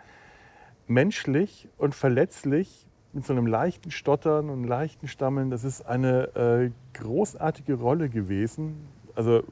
[0.87, 5.49] menschlich und verletzlich mit so einem leichten Stottern und leichten Stammeln.
[5.49, 8.87] Das ist eine äh, großartige Rolle gewesen.
[9.15, 9.43] Also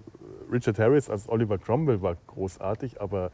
[0.52, 3.32] Richard Harris als Oliver Cromwell war großartig, aber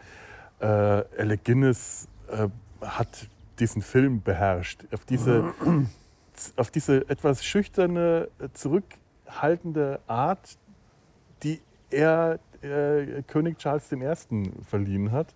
[0.60, 2.50] äh, Alec Guinness äh,
[2.82, 3.28] hat
[3.60, 4.86] diesen Film beherrscht.
[4.94, 5.54] Auf diese,
[6.58, 10.58] auf diese etwas schüchterne, zurückhaltende Art,
[11.44, 14.52] die er äh, König Charles I.
[14.68, 15.34] verliehen hat.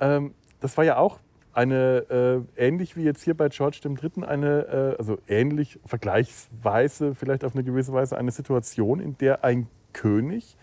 [0.00, 1.18] Ähm, das war ja auch
[1.52, 7.44] eine, äh, ähnlich wie jetzt hier bei George III., eine, äh, also ähnlich, vergleichsweise, vielleicht
[7.44, 10.56] auf eine gewisse Weise, eine Situation, in der ein König,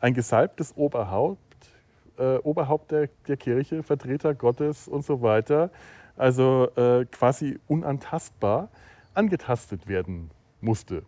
[0.00, 1.38] ein gesalbtes Oberhaupt,
[2.18, 5.70] äh, Oberhaupt der, der, Kirche, Vertreter Gottes und so weiter,
[6.16, 8.70] also äh, quasi unantastbar,
[9.12, 11.02] angetastet werden musste.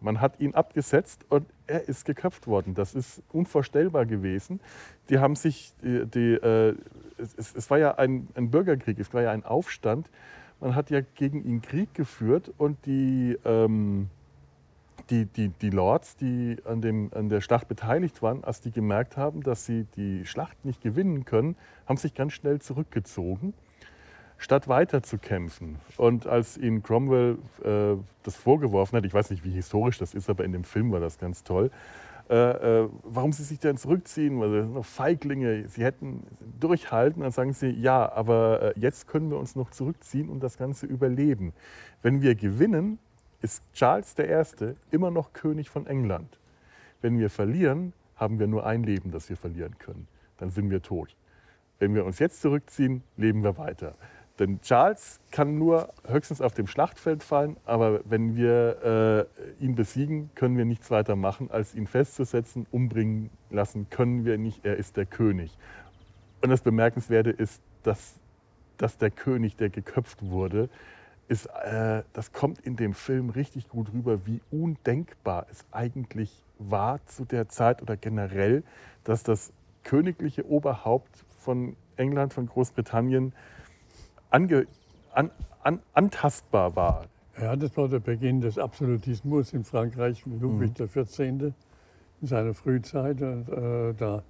[0.00, 2.74] Man hat ihn abgesetzt und er ist geköpft worden.
[2.74, 4.60] Das ist unvorstellbar gewesen.
[5.08, 6.76] Die haben sich, die, die äh,
[7.36, 10.08] es, es, war ja ein, ein, Bürgerkrieg, es war ja ein Aufstand.
[10.60, 14.08] Man hat ja gegen ihn Krieg geführt und die, ähm,
[15.10, 19.16] die, die, die Lords, die an, dem, an der Schlacht beteiligt waren, als die gemerkt
[19.16, 21.56] haben, dass sie die Schlacht nicht gewinnen können,
[21.86, 23.52] haben sich ganz schnell zurückgezogen
[24.38, 25.78] statt weiter zu kämpfen.
[25.96, 30.30] Und als ihnen Cromwell äh, das vorgeworfen hat, ich weiß nicht, wie historisch das ist,
[30.30, 31.70] aber in dem Film war das ganz toll,
[32.30, 36.24] äh, äh, warum sie sich denn zurückziehen, weil sie sind noch Feiglinge, sie hätten
[36.60, 40.58] durchhalten, dann sagen sie, ja, aber äh, jetzt können wir uns noch zurückziehen und das
[40.58, 41.54] Ganze überleben.
[42.02, 42.98] Wenn wir gewinnen,
[43.40, 44.74] ist Charles I.
[44.90, 46.38] immer noch König von England.
[47.00, 50.06] Wenn wir verlieren, haben wir nur ein Leben, das wir verlieren können.
[50.36, 51.16] Dann sind wir tot.
[51.78, 53.94] Wenn wir uns jetzt zurückziehen, leben wir weiter.
[54.38, 59.26] Denn Charles kann nur höchstens auf dem Schlachtfeld fallen, aber wenn wir
[59.60, 64.38] äh, ihn besiegen, können wir nichts weiter machen, als ihn festzusetzen, umbringen lassen können wir
[64.38, 64.64] nicht.
[64.64, 65.56] Er ist der König.
[66.40, 68.14] Und das Bemerkenswerte ist, dass,
[68.76, 70.68] dass der König, der geköpft wurde,
[71.26, 77.04] ist, äh, das kommt in dem Film richtig gut rüber, wie undenkbar es eigentlich war
[77.06, 78.62] zu der Zeit oder generell,
[79.04, 83.32] dass das königliche Oberhaupt von England, von Großbritannien
[84.30, 84.66] ange,
[85.12, 85.30] an,
[85.62, 87.06] an, antastbar war.
[87.40, 90.86] Ja, das war der Beginn des Absolutismus in Frankreich mit Ludwig mhm.
[90.86, 91.18] XIV.
[91.20, 91.54] in
[92.22, 93.20] seiner Frühzeit.
[93.20, 94.22] Äh, da,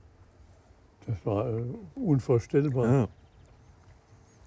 [1.07, 1.63] das war äh,
[1.95, 2.87] unvorstellbar.
[2.87, 3.09] Ja.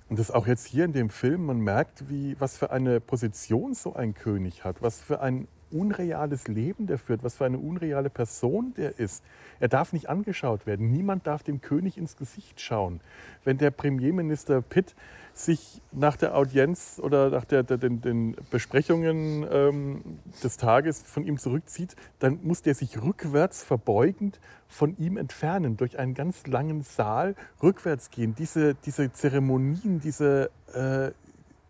[0.10, 3.74] Und das auch jetzt hier in dem Film, man merkt, wie, was für eine Position
[3.74, 8.10] so ein König hat, was für ein unreales Leben der führt, was für eine unreale
[8.10, 9.24] Person der ist.
[9.60, 10.92] Er darf nicht angeschaut werden.
[10.92, 13.00] Niemand darf dem König ins Gesicht schauen.
[13.44, 14.96] Wenn der Premierminister Pitt
[15.34, 20.02] sich nach der Audienz oder nach der, der, den, den, Besprechungen ähm,
[20.44, 25.98] des Tages von ihm zurückzieht, dann muss der sich rückwärts verbeugend von ihm entfernen, durch
[26.00, 28.36] einen ganz langen Saal rückwärts gehen.
[28.38, 31.12] Diese, diese Zeremonien, diese äh,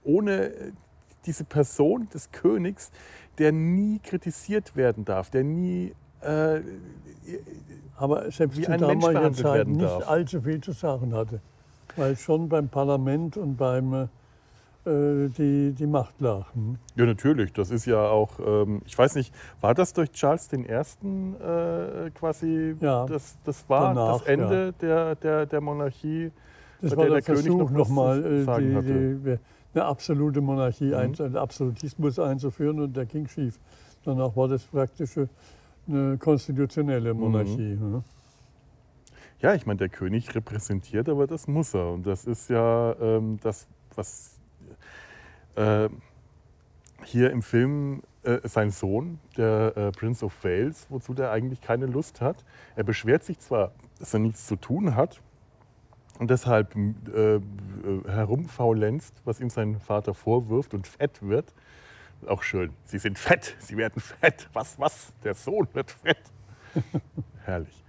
[0.03, 0.73] ohne
[1.25, 2.91] diese Person des Königs,
[3.38, 6.62] der nie kritisiert werden darf, der nie äh,
[7.98, 10.10] aber selbst wie zu damaliger Zeit nicht darf.
[10.10, 11.39] allzu viel zu sagen hatte,
[11.96, 14.10] weil schon beim Parlament und beim
[14.84, 16.46] äh, die, die Macht lag.
[16.54, 16.78] Hm?
[16.96, 17.54] Ja, natürlich.
[17.54, 20.58] Das ist ja auch, ähm, ich weiß nicht, war das durch Charles I.
[20.58, 24.72] Äh, quasi, ja, das, das war danach, das Ende ja.
[24.72, 26.32] der, der, der Monarchie?
[26.82, 29.38] Das war der, der Versuch, König noch, noch mal äh, die, die,
[29.73, 30.93] eine absolute Monarchie, mhm.
[30.95, 33.60] ein, einen Absolutismus einzuführen und der ging schief.
[34.03, 35.17] Danach war das praktisch
[35.88, 37.75] eine konstitutionelle Monarchie.
[37.75, 37.91] Mhm.
[37.91, 38.03] Ne?
[39.41, 41.91] Ja, ich meine, der König repräsentiert, aber das muss er.
[41.91, 44.39] Und das ist ja ähm, das, was
[45.55, 45.89] äh,
[47.03, 51.88] hier im Film äh, sein Sohn, der äh, Prince of Wales, wozu der eigentlich keine
[51.88, 52.45] Lust hat.
[52.75, 55.21] Er beschwert sich zwar, dass er nichts zu tun hat,
[56.19, 57.41] und deshalb äh, äh,
[58.08, 61.54] herumfaulenzt, was ihm sein Vater vorwirft und fett wird.
[62.28, 62.74] Auch schön.
[62.86, 64.50] Sie sind fett, sie werden fett.
[64.54, 65.13] Was, was?
[65.24, 66.21] Der Sohn wird fett.
[67.45, 67.84] Herrlich.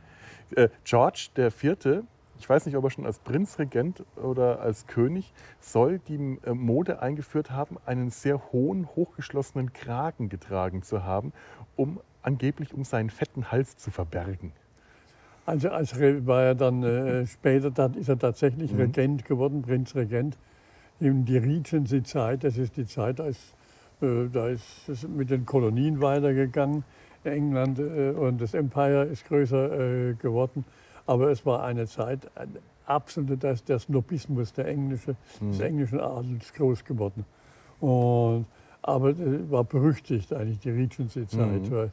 [0.56, 2.04] Äh, George der Vierte,
[2.38, 7.00] ich weiß nicht, ob er schon als Prinzregent oder als König, soll die äh, Mode
[7.00, 11.32] eingeführt haben, einen sehr hohen, hochgeschlossenen Kragen getragen zu haben,
[11.76, 14.52] um angeblich um seinen fetten Hals zu verbergen.
[15.44, 18.80] Also als war er dann äh, später, dann ist er tatsächlich mhm.
[18.80, 20.38] Regent geworden, Prinzregent.
[21.00, 23.38] In die Regency-Zeit, das ist die Zeit, als,
[24.00, 26.84] äh, da ist es mit den Kolonien weitergegangen.
[27.24, 30.64] England äh, und das Empire ist größer äh, geworden.
[31.06, 35.50] Aber es war eine Zeit, ein absoluter der Snobismus der englische, mhm.
[35.50, 37.24] des englischen Adels groß geworden.
[37.80, 38.46] Und,
[38.82, 41.70] aber äh, war berüchtigt eigentlich die Regency-Zeit.
[41.70, 41.90] Mhm.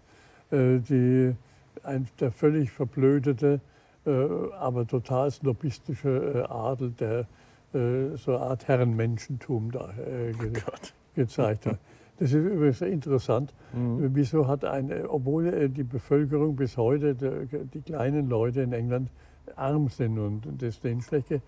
[0.52, 1.36] Äh, die,
[1.84, 3.62] ein, der völlig verblödete,
[4.06, 4.12] äh,
[4.60, 7.28] aber total snobistische äh, Adel, der
[7.74, 10.72] äh, so eine Art Herrenmenschentum da äh, ge oh
[11.16, 11.80] gezeigt hat.
[12.20, 13.54] Das ist übrigens interessant.
[13.72, 14.14] Mhm.
[14.14, 19.10] Wieso hat ein, obwohl äh, die Bevölkerung bis heute, die, die kleinen Leute in England
[19.56, 21.42] arm sind und das denen schlecht geht,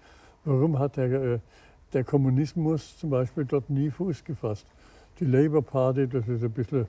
[0.45, 1.39] warum hat der, äh,
[1.91, 4.65] der Kommunismus zum Beispiel dort nie Fuß gefasst?
[5.19, 6.87] Die Labour Party, das ist ein bisschen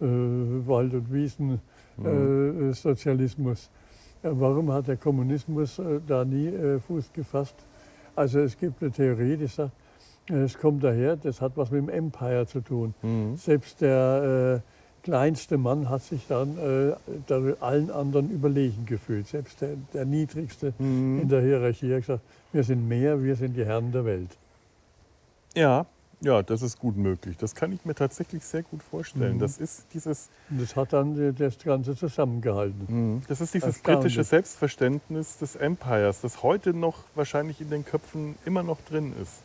[0.00, 1.60] äh, Wald- und Wiesen
[1.96, 2.70] mhm.
[2.70, 3.70] äh, Sozialismus.
[4.22, 7.56] Warum hat der Kommunismus äh, da nie äh, Fuß gefasst?
[8.16, 9.72] Also es gibt eine Theorie, die sagt,
[10.28, 12.94] es kommt daher, das hat was mit dem Empire zu tun.
[13.02, 13.36] Mhm.
[13.36, 19.26] Selbst der äh, kleinste Mann hat sich dann äh, allen anderen überlegen gefühlt.
[19.28, 21.20] Selbst der, der Niedrigste mhm.
[21.22, 24.30] in der Hierarchie hat gesagt, wir sind mehr, wir sind die Herren der Welt.
[25.54, 25.86] Ja,
[26.24, 27.36] ja, das ist gut möglich.
[27.36, 29.36] Das kann ich mir tatsächlich sehr gut vorstellen.
[29.36, 29.40] Mhm.
[29.40, 30.30] Das ist dieses.
[30.48, 32.86] Das hat dann das Ganze zusammengehalten.
[32.88, 33.22] Mhm.
[33.28, 38.62] Das ist dieses britische Selbstverständnis des Empires, das heute noch wahrscheinlich in den Köpfen immer
[38.62, 39.42] noch drin ist.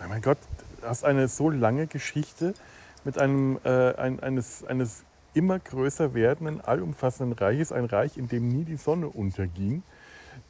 [0.00, 0.38] Oh mein Gott,
[0.80, 2.54] du hast eine so lange Geschichte
[3.04, 8.48] mit einem äh, ein, eines, eines immer größer werdenden, allumfassenden Reiches, ein Reich, in dem
[8.48, 9.82] nie die Sonne unterging.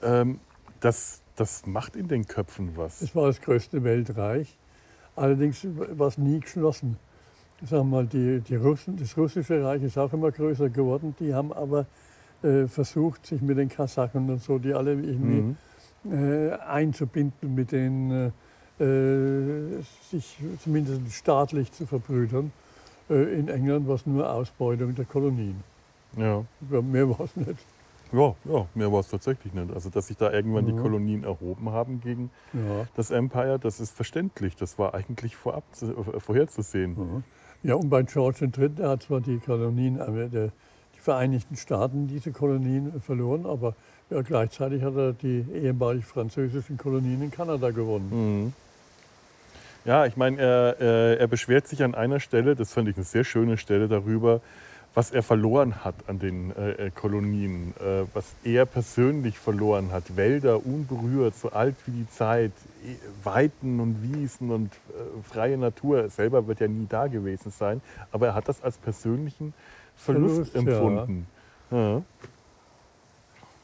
[0.03, 0.41] Ähm,
[0.81, 3.01] das, das macht in den Köpfen was.
[3.01, 4.59] Es war das größte Weltreich.
[5.17, 6.97] Allerdings war es nie geschlossen.
[7.65, 11.15] Sagen mal, die, die Russen, das russische Reich ist auch immer größer geworden.
[11.21, 11.87] Die haben aber
[12.43, 15.55] äh, versucht, sich mit den Kasachen und so, die alle irgendwie
[16.05, 16.13] mhm.
[16.13, 18.33] äh, einzubinden, mit denen
[18.79, 22.53] äh, sich zumindest staatlich zu verbrüdern.
[23.09, 25.63] Äh, in England war es nur Ausbeutung der Kolonien.
[26.17, 26.45] Ja.
[26.69, 27.65] Mehr war es nicht.
[28.15, 29.73] Ja, ja, mehr war es tatsächlich nicht.
[29.75, 32.87] Also, dass sich da irgendwann die Kolonien erhoben haben gegen Ja.
[32.97, 34.55] das Empire, das ist verständlich.
[34.57, 37.25] Das war eigentlich vorab zu, äh, vorherzusehen.
[37.65, 38.87] Ja, und bei George III.
[38.87, 40.51] hat zwar die Kolonien, äh, der,
[40.95, 43.75] die Vereinigten Staaten diese Kolonien verloren, aber
[44.11, 48.55] ja, gleichzeitig hat er die ehemalig französischen Kolonien in Kanada gewonnen.
[49.85, 53.05] Ja, ich meine, er, äh, er beschwert sich an einer Stelle, das fand ich eine
[53.05, 54.41] sehr schöne Stelle darüber,
[54.95, 60.17] was er verloren hat an den äh, äh, Kolonien, äh, was er persönlich verloren hat.
[60.17, 62.53] Wälder unberührt, so alt wie die Zeit,
[63.25, 66.03] Weiten und Wiesen und äh, freie Natur.
[66.03, 67.81] Er selber wird ja nie da gewesen sein,
[68.13, 69.53] aber er hat das als persönlichen
[69.97, 70.61] Verlust, Verlust, ja.
[70.61, 71.27] empfunden.
[71.71, 72.03] Ja.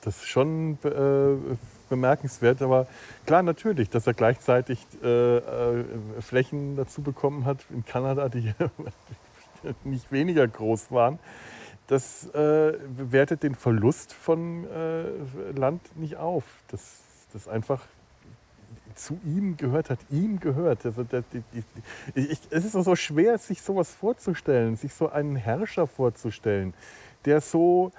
[0.03, 1.57] Das ist schon äh,
[1.89, 2.87] bemerkenswert, aber
[3.27, 5.41] klar natürlich, dass er gleichzeitig äh,
[6.21, 8.53] Flächen dazu bekommen hat in Kanada, die
[9.85, 11.19] nicht weniger groß waren.
[11.87, 16.45] Das äh, wertet den Verlust von äh, Land nicht auf.
[16.69, 16.99] Das,
[17.33, 17.83] das einfach
[18.95, 20.85] zu ihm gehört hat, ihm gehört.
[20.85, 21.65] Also der, die, die,
[22.15, 26.75] ich, es ist so schwer, sich sowas vorzustellen, sich so einen Herrscher vorzustellen,
[27.25, 27.93] der so,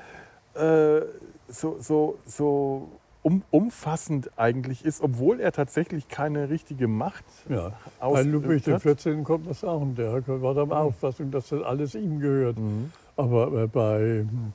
[0.53, 1.01] äh,
[1.49, 2.89] so, so, so
[3.23, 7.73] um, umfassend eigentlich ist, obwohl er tatsächlich keine richtige Macht Ja.
[7.99, 8.63] Bei ausgeübt Ludwig.
[8.63, 9.23] XIV.
[9.23, 12.57] konnte man sagen, der war der Auffassung, dass das alles ihm gehört.
[12.57, 12.91] Mhm.
[13.17, 14.53] Aber äh, bei hm,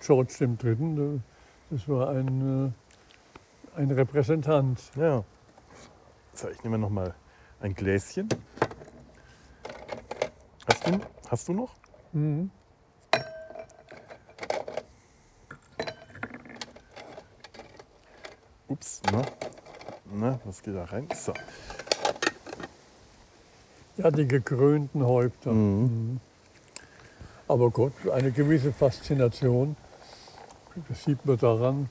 [0.00, 1.20] George III., äh,
[1.70, 2.72] das war ein,
[3.76, 4.80] äh, ein Repräsentant.
[4.96, 5.24] Ja.
[6.34, 7.14] So, ich nehme noch mal
[7.60, 8.28] ein Gläschen.
[10.68, 11.74] Hast du, hast du noch?
[12.12, 12.50] Mhm.
[18.74, 19.22] Ups, na,
[20.12, 21.06] na, was geht da rein?
[21.14, 21.32] So.
[23.96, 25.52] Ja, die gekrönten Häupter.
[25.52, 26.18] Mhm.
[27.46, 29.76] Aber Gott, eine gewisse Faszination,
[30.88, 31.88] das sieht man daran.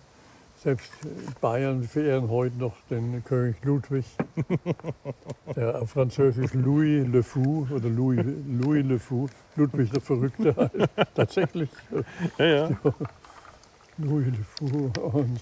[0.61, 4.05] Selbst in Bayern verehren heute noch den König Ludwig,
[5.55, 10.53] der auf Französisch Louis le Fou oder Louis, Louis le Fou, Ludwig der Verrückte.
[11.15, 11.69] Tatsächlich
[12.37, 12.69] Ja, ja.
[13.97, 14.91] Louis le Fou.
[15.01, 15.39] Und,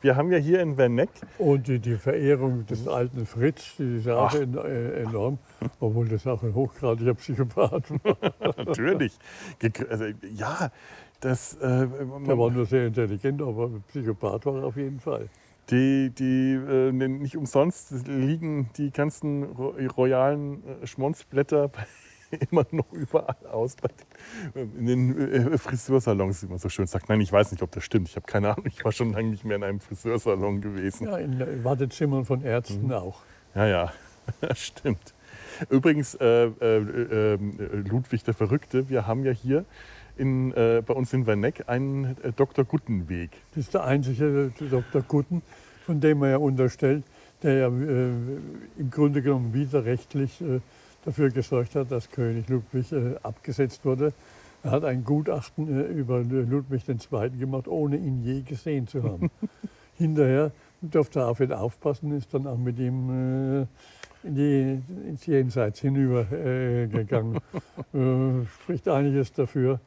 [0.00, 4.08] Wir haben ja hier in Werneck, und die, die Verehrung des alten Fritz, die ist
[4.08, 5.38] auch en, äh, enorm,
[5.80, 8.16] obwohl das auch ein hochgradiger Psychopath war.
[8.64, 9.18] natürlich,
[9.88, 10.70] also, ja,
[11.20, 11.86] das, äh,
[12.26, 15.28] Der war nur sehr intelligent, aber Psychopath war er auf jeden Fall.
[15.70, 21.86] die, die äh, nicht umsonst liegen die ganzen ro royalen äh, Schmonzblätter bei-
[22.50, 23.90] immer noch überall aus den,
[24.78, 27.08] in den äh, Friseursalons, wie man so schön sagt.
[27.08, 28.08] Nein, ich weiß nicht, ob das stimmt.
[28.08, 28.66] Ich habe keine Ahnung.
[28.66, 31.06] Ich war schon lange nicht mehr in einem Friseursalon gewesen.
[31.08, 32.92] Ja, in äh, Wartezimmern von Ärzten Mhm.
[32.92, 33.20] auch.
[33.54, 33.92] Ja, ja,
[34.40, 35.14] das stimmt.
[35.68, 37.38] Übrigens, äh, äh, äh,
[37.88, 39.64] Ludwig der Verrückte, wir haben ja hier
[40.16, 42.66] in, bei uns in Werneck einen Dr.
[42.66, 43.30] Guttenweg.
[43.54, 45.00] Das ist der einzige Dr.
[45.00, 45.40] Gutten,
[45.86, 47.04] von dem man ja unterstellt,
[47.42, 50.42] der ja im Grunde genommen widerrechtlich
[51.04, 54.12] dafür gesorgt hat, dass König Ludwig äh, abgesetzt wurde.
[54.62, 57.30] Er hat ein Gutachten äh, über Ludwig II.
[57.30, 59.30] gemacht, ohne ihn je gesehen zu haben.
[59.96, 63.66] Hinterher durfte er auf ihn aufpassen, ist dann auch mit ihm äh,
[64.22, 67.40] in die, ins Jenseits hinübergegangen.
[67.94, 69.80] Äh, äh, spricht einiges dafür,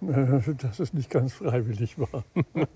[0.00, 2.24] äh, dass es nicht ganz freiwillig war.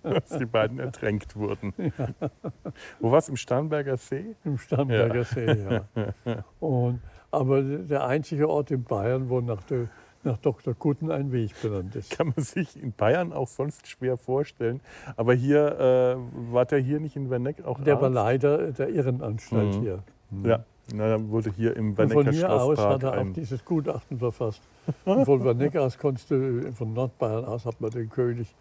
[0.02, 1.72] dass die beiden ertränkt wurden.
[3.00, 3.28] Wo war es?
[3.28, 4.34] Im Starnberger See?
[4.44, 6.44] Im Starnberger See, ja.
[6.60, 7.00] Und,
[7.36, 9.88] aber der einzige Ort in Bayern, wo nach, der,
[10.24, 10.74] nach Dr.
[10.74, 12.10] Gutten ein Weg benannt ist.
[12.16, 14.80] Kann man sich in Bayern auch sonst schwer vorstellen.
[15.16, 15.78] Aber hier,
[16.18, 18.14] äh, war der hier nicht in Werneck auch Der war Arzt?
[18.14, 19.80] Leiter der Irrenanstalt Mhm.
[19.80, 20.02] hier.
[20.44, 20.64] Ja,
[20.94, 24.62] na, dann wurde hier im Wernecker von hier aus hat er auch dieses Gutachten verfasst.
[25.04, 28.54] Und von Werneck aus konntest du, von Nordbayern aus hat man den König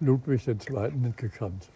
[0.00, 0.56] Ludwig II.
[1.00, 1.68] nicht gekannt.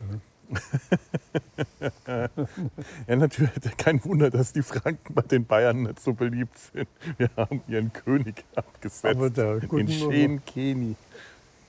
[3.07, 6.89] Ja, natürlich, kein Wunder, dass die Franken bei den Bayern nicht so beliebt sind.
[7.19, 9.05] Wir haben ihren König abgesetzt.
[9.05, 10.97] Aber der in Schenkeni.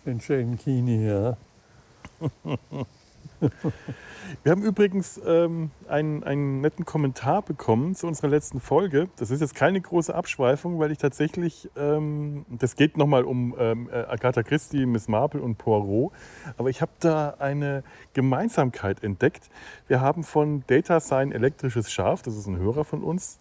[0.06, 1.38] den Shane Keeney, ja.
[4.44, 9.10] Wir haben übrigens ähm, einen, einen netten Kommentar bekommen zu unserer letzten Folge.
[9.18, 13.90] Das ist jetzt keine große Abschweifung, weil ich tatsächlich, ähm, das geht nochmal um ähm,
[13.92, 16.12] äh, Agatha Christie, Miss Marple und Poirot,
[16.58, 17.84] aber ich habe da eine
[18.14, 19.50] Gemeinsamkeit entdeckt.
[19.88, 23.38] Wir haben von Data Sign Elektrisches Schaf, das ist ein Hörer von uns,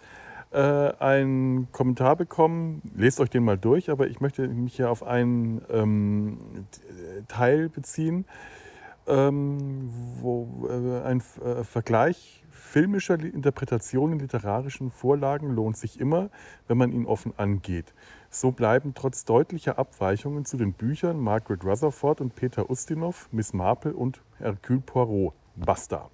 [0.53, 2.82] äh, einen Kommentar bekommen.
[2.94, 6.38] Lest euch den mal durch, aber ich möchte mich hier auf einen ähm,
[7.28, 8.24] Teil beziehen
[9.07, 9.90] ähm,
[10.20, 16.30] wo äh, ein äh, Vergleich filmischer Interpretation in literarischen Vorlagen lohnt sich immer,
[16.68, 17.94] wenn man ihn offen angeht.
[18.28, 23.94] So bleiben trotz deutlicher Abweichungen zu den Büchern Margaret Rutherford und Peter Ustinov, Miss Marple
[23.94, 25.32] und Hercule Poirot.
[25.54, 26.11] Basta.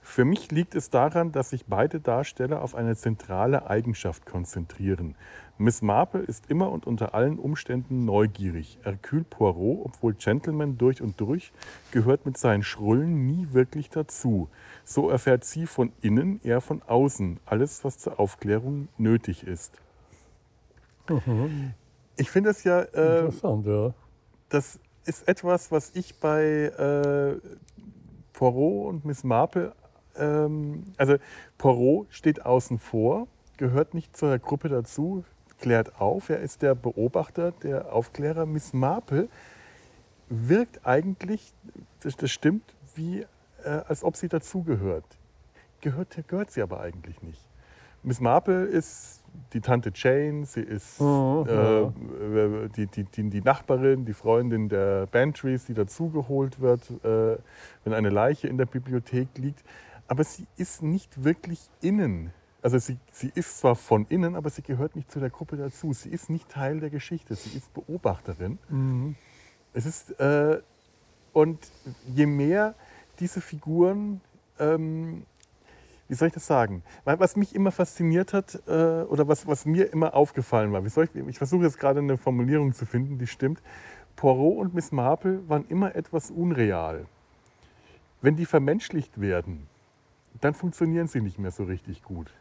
[0.00, 5.16] Für mich liegt es daran, dass sich beide Darsteller auf eine zentrale Eigenschaft konzentrieren.
[5.58, 8.78] Miss Marple ist immer und unter allen Umständen neugierig.
[8.82, 11.52] Hercule Poirot, obwohl Gentleman durch und durch,
[11.90, 14.48] gehört mit seinen Schrullen nie wirklich dazu.
[14.84, 19.72] So erfährt sie von innen, er von außen, alles, was zur Aufklärung nötig ist.
[21.08, 21.72] Mhm.
[22.16, 23.94] Ich finde es ja, äh, Interessant, ja.
[24.48, 27.40] Das ist etwas, was ich bei äh,
[28.32, 29.72] Poirot und Miss Marple
[30.18, 31.16] ähm, also
[31.58, 35.24] Poirot steht außen vor, gehört nicht zur Gruppe dazu,
[35.60, 36.28] klärt auf.
[36.28, 38.46] Er ist der Beobachter, der Aufklärer.
[38.46, 39.28] Miss Marple
[40.28, 41.52] wirkt eigentlich,
[42.00, 43.26] das, das stimmt, wie
[43.64, 45.04] äh, als ob sie dazugehört.
[45.80, 47.40] Gehört, gehört sie aber eigentlich nicht.
[48.02, 54.04] Miss Marple ist die Tante Jane, sie ist oh, äh, die, die, die, die, Nachbarin,
[54.04, 57.36] die Freundin der Bantries, die dazugeholt wird, äh,
[57.84, 59.64] wenn eine Leiche in der Bibliothek liegt
[60.08, 62.32] aber sie ist nicht wirklich innen.
[62.66, 65.92] Also sie, sie ist zwar von innen, aber sie gehört nicht zu der Gruppe dazu.
[65.92, 68.58] Sie ist nicht Teil der Geschichte, sie ist Beobachterin.
[68.68, 69.14] Mhm.
[69.72, 70.60] Es ist, äh,
[71.32, 71.60] und
[72.12, 72.74] je mehr
[73.20, 74.20] diese Figuren,
[74.58, 75.24] ähm,
[76.08, 76.82] wie soll ich das sagen?
[77.04, 81.04] Was mich immer fasziniert hat äh, oder was, was mir immer aufgefallen war, wie soll
[81.04, 83.62] ich, ich versuche jetzt gerade eine Formulierung zu finden, die stimmt.
[84.16, 87.06] Poirot und Miss Marple waren immer etwas unreal.
[88.22, 89.68] Wenn die vermenschlicht werden,
[90.40, 92.32] dann funktionieren sie nicht mehr so richtig gut.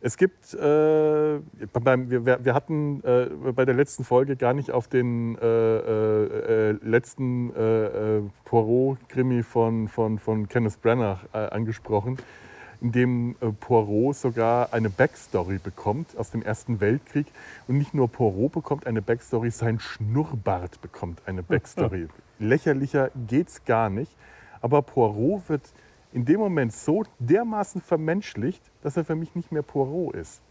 [0.00, 5.36] Es gibt, äh, wir, wir, hatten äh, bei der letzten Folge gar nicht auf den
[5.38, 12.16] äh, äh, äh letzten äh, Poirot-Krimi von, von, von Kenneth Branagh angesprochen,
[12.80, 17.26] in dem Poirot sogar eine Backstory bekommt aus dem Ersten Weltkrieg.
[17.66, 22.06] Und nicht nur Poirot bekommt eine Backstory, sein Schnurrbart bekommt eine Backstory.
[22.38, 24.12] Lächerlicher geht's gar nicht.
[24.60, 25.62] Aber Poirot wird
[26.12, 30.42] in dem Moment so dermaßen vermenschlicht, dass er für mich nicht mehr Poirot ist.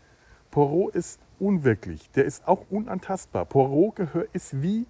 [0.52, 3.46] Poirot ist unwirklich, der ist auch unantastbar.
[3.46, 4.86] Poirot gehör, ist wie,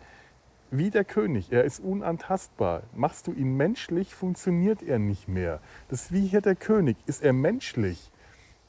[0.71, 2.83] wie der König, er ist unantastbar.
[2.95, 5.59] Machst du ihn menschlich, funktioniert er nicht mehr.
[5.89, 6.97] Das ist wie hier der König.
[7.05, 8.11] Ist er menschlich?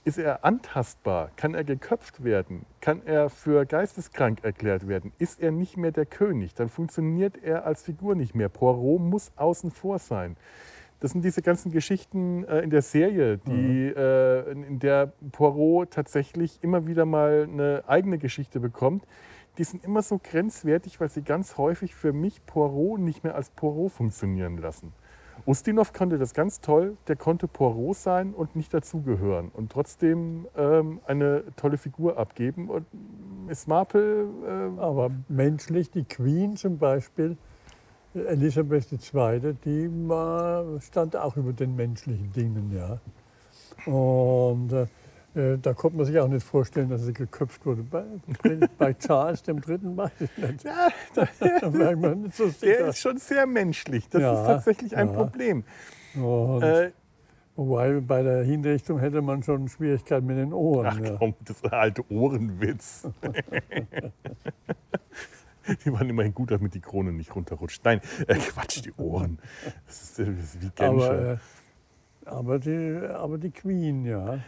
[0.05, 1.31] Ist er antastbar?
[1.37, 2.65] Kann er geköpft werden?
[2.81, 5.13] Kann er für geisteskrank erklärt werden?
[5.19, 6.55] Ist er nicht mehr der König?
[6.55, 8.49] Dann funktioniert er als Figur nicht mehr.
[8.49, 10.37] Poirot muss außen vor sein.
[11.01, 13.95] Das sind diese ganzen Geschichten äh, in der Serie, die, mhm.
[13.97, 19.05] äh, in der Poirot tatsächlich immer wieder mal eine eigene Geschichte bekommt.
[19.59, 23.51] Die sind immer so grenzwertig, weil sie ganz häufig für mich Poirot nicht mehr als
[23.51, 24.93] Poirot funktionieren lassen.
[25.47, 31.01] Ustinov konnte das ganz toll, der konnte Poirot sein und nicht dazugehören und trotzdem ähm,
[31.07, 32.69] eine tolle Figur abgeben.
[32.69, 32.87] Und
[33.49, 34.29] Miss Marple.
[34.47, 37.37] Äh Aber menschlich, die Queen zum Beispiel,
[38.15, 42.73] Elisabeth II., die war, stand auch über den menschlichen Dingen.
[42.75, 43.93] Ja.
[43.93, 44.87] Und äh,
[45.35, 47.83] äh da konnte man sich auch nicht vorstellen, dass sie geköpft wurde.
[47.83, 48.05] Bei,
[48.79, 49.79] bei Charles III.
[49.83, 50.65] weiß ich nicht.
[50.65, 50.89] Ja,
[51.61, 52.67] da merkt man nicht so sicher.
[52.67, 54.09] Der ist schon sehr menschlich.
[54.09, 55.15] Das ja, ist tatsächlich ein ja.
[55.15, 55.65] Problem.
[56.15, 56.91] Äh,
[57.55, 60.87] wobei bei der Hinrichtung hätte man schon Schwierigkeiten mit den Ohren.
[60.87, 63.07] Ach komm, das ist ein alter Ohrenwitz.
[65.85, 67.85] Die waren immerhin gut, damit die Krone nicht runterrutscht.
[67.85, 69.39] Nein, äh, Quatsch, die Ohren.
[69.87, 71.11] Das ist, das ist wie Genscher.
[71.11, 71.39] Aber, äh,
[72.27, 74.39] aber, die, aber die Queen, ja.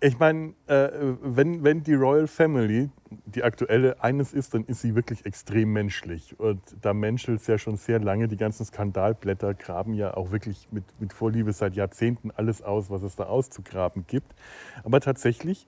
[0.00, 0.90] Ich meine, äh,
[1.22, 2.90] wenn, wenn die Royal Family,
[3.24, 6.38] die aktuelle, eines ist, dann ist sie wirklich extrem menschlich.
[6.38, 8.28] Und da menschelt es ja schon sehr lange.
[8.28, 13.02] Die ganzen Skandalblätter graben ja auch wirklich mit, mit Vorliebe seit Jahrzehnten alles aus, was
[13.02, 14.34] es da auszugraben gibt.
[14.82, 15.66] Aber tatsächlich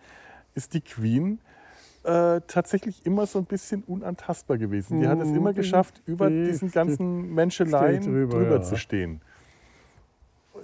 [0.55, 1.39] ist die Queen
[2.07, 5.01] äh, tatsächlich immer so ein bisschen unantastbar gewesen.
[5.01, 5.57] Die hat es immer mhm.
[5.57, 8.63] geschafft, über die diesen ganzen Menscheleien drüber, drüber ja.
[8.63, 9.21] zu stehen.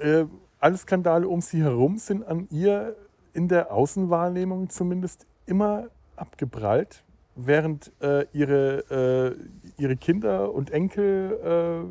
[0.01, 0.27] Äh,
[0.61, 2.95] alle Skandale um sie herum sind an ihr
[3.33, 7.03] in der Außenwahrnehmung zumindest immer abgeprallt,
[7.35, 9.35] während äh, ihre,
[9.79, 11.89] äh, ihre Kinder und Enkel,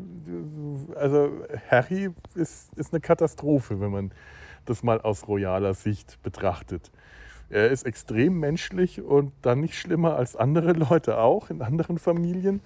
[0.95, 1.30] äh, also
[1.70, 4.12] Harry ist, ist eine Katastrophe, wenn man
[4.66, 6.91] das mal aus royaler Sicht betrachtet.
[7.52, 12.62] Er ist extrem menschlich und dann nicht schlimmer als andere Leute auch in anderen Familien.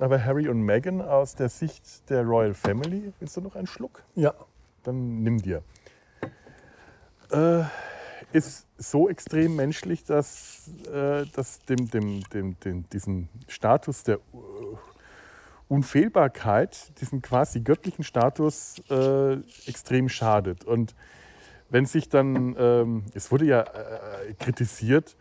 [0.00, 4.02] Aber Harry und Meghan aus der Sicht der Royal Family, willst du noch einen Schluck?
[4.14, 4.32] Ja.
[4.84, 5.62] Dann nimm dir.
[7.30, 7.64] Äh,
[8.32, 14.18] ist so extrem menschlich, dass, äh, dass dem, dem, dem, dem, diesen Status der
[15.68, 19.34] Unfehlbarkeit, diesen quasi göttlichen Status äh,
[19.66, 20.64] extrem schadet.
[20.64, 20.94] Und
[21.72, 25.16] wenn sich dann, ähm, es wurde ja äh, kritisiert,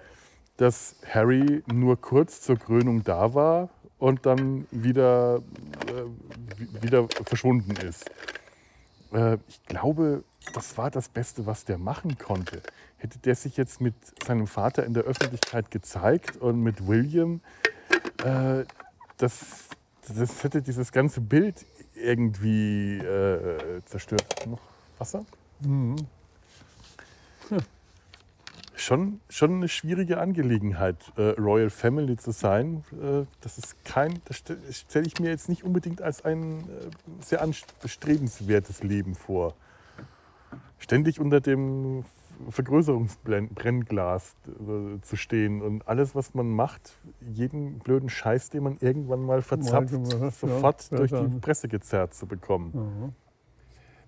[0.57, 5.41] dass Harry nur kurz zur Krönung da war und dann wieder,
[5.87, 8.11] äh, wieder verschwunden ist.
[9.13, 12.61] Äh, ich glaube, das war das Beste, was der machen konnte.
[12.97, 17.39] Hätte der sich jetzt mit seinem Vater in der Öffentlichkeit gezeigt und mit William,
[18.25, 18.65] äh,
[19.17, 19.69] das,
[20.13, 24.45] das hätte dieses ganze Bild irgendwie äh, zerstört.
[24.47, 24.59] Noch
[24.97, 25.25] Wasser?
[25.61, 25.95] Mhm.
[27.51, 27.59] Hm.
[28.73, 32.83] Schon, schon eine schwierige Angelegenheit, äh, Royal Family zu sein.
[32.93, 34.37] Äh, das ist kein, das
[34.71, 36.63] stelle ich mir jetzt nicht unbedingt als ein äh,
[37.19, 39.53] sehr anstrebenswertes Leben vor.
[40.79, 42.05] Ständig unter dem
[42.49, 49.21] Vergrößerungsbrennglas äh, zu stehen und alles, was man macht, jeden blöden Scheiß, den man irgendwann
[49.21, 52.71] mal verzapft, ja, sofort ja, durch die Presse gezerrt zu bekommen.
[52.73, 53.13] Mhm.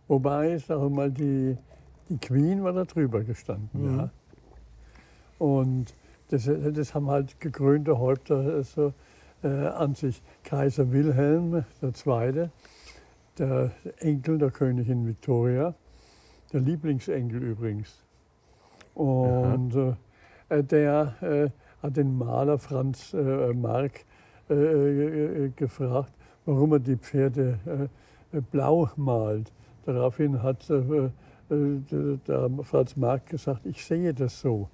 [0.08, 1.58] Wobei, ich sage mal, die,
[2.10, 3.70] die Queen war da drüber gestanden.
[3.74, 4.00] Mhm.
[4.00, 4.10] Ja.
[5.40, 5.94] Und
[6.30, 8.94] das, das, haben halt gekrönte Häupter also,
[9.44, 10.22] äh, an sich.
[10.44, 12.50] Kaiser Wilhelm II.,
[13.38, 15.74] der Enkel der Königin Victoria,
[16.52, 18.04] der Lieblingsenkel übrigens.
[18.94, 19.96] Und
[20.50, 21.50] äh, der äh,
[21.82, 24.06] hat den Maler Franz äh, Mark
[24.50, 26.14] äh, äh, gefragt,
[26.46, 27.90] warum er die Pferde
[28.52, 29.52] blau malt.
[29.86, 30.66] Daraufhin hat
[31.50, 34.70] der Franz Mark gesagt, ich sehe das so.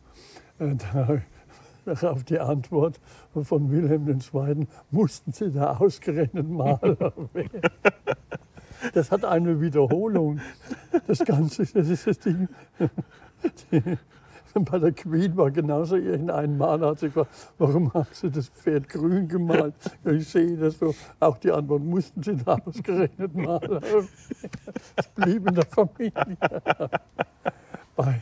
[1.85, 2.99] Darauf die Antwort
[3.41, 4.67] von Wilhelm II.
[4.91, 6.97] mussten Sie da ausgerechnet Maler
[7.33, 7.61] werden.
[8.93, 10.39] Das hat eine Wiederholung.
[11.07, 12.47] Das Ganze, das ist das Ding.
[14.71, 18.89] bei der Queen war genauso irgendein Mann, hat sich gefragt, warum haben Sie das Pferd
[18.89, 19.73] grün gemalt?
[20.05, 20.93] ich sehe das so.
[21.19, 23.79] Auch die Antwort mussten Sie da ausgerechnet malen.
[24.95, 26.13] Es blieb in der Familie.
[27.95, 28.21] Bei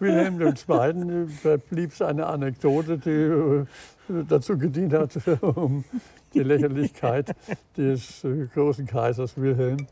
[0.00, 1.58] Wilhelm II.
[1.68, 5.84] blieb es eine Anekdote, die äh, dazu gedient hat, um
[6.32, 7.34] die Lächerlichkeit
[7.76, 9.86] des äh, großen Kaisers Wilhelm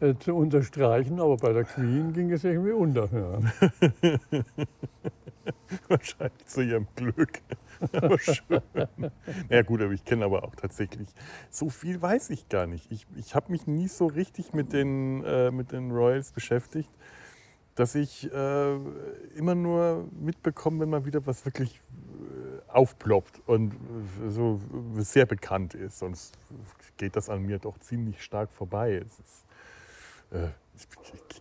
[0.00, 3.08] äh, zu unterstreichen, aber bei der Queen ging es irgendwie unter.
[3.12, 3.38] Ja.
[5.88, 7.40] Wahrscheinlich zu ihrem Glück.
[7.92, 8.60] Aber schön.
[9.48, 11.08] Ja gut, aber ich kenne aber auch tatsächlich,
[11.48, 12.90] so viel weiß ich gar nicht.
[12.90, 16.90] Ich, ich habe mich nie so richtig mit den, äh, mit den Royals beschäftigt,
[17.76, 18.74] dass ich äh,
[19.36, 24.60] immer nur mitbekomme, wenn mal wieder was wirklich äh, aufploppt und äh, so
[24.96, 26.00] sehr bekannt ist.
[26.00, 26.36] Sonst
[26.96, 28.94] geht das an mir doch ziemlich stark vorbei.
[28.94, 29.44] Es ist,
[30.30, 30.48] äh,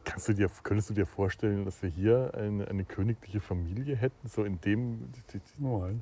[0.03, 4.27] kannst du dir, könntest du dir vorstellen, dass wir hier eine, eine königliche Familie hätten,
[4.27, 5.09] so in dem,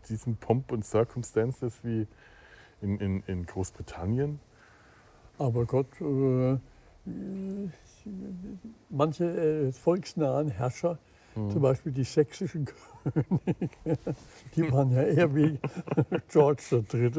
[0.09, 2.07] diesen Pomp und Circumstances wie
[2.81, 4.39] in, in, in Großbritannien?
[5.37, 6.57] Aber Gott, äh,
[8.89, 10.97] manche äh, volksnahen Herrscher
[11.35, 11.51] Mhm.
[11.51, 13.97] Zum Beispiel die sächsischen Könige,
[14.55, 15.59] die waren ja eher wie
[16.29, 17.11] George III.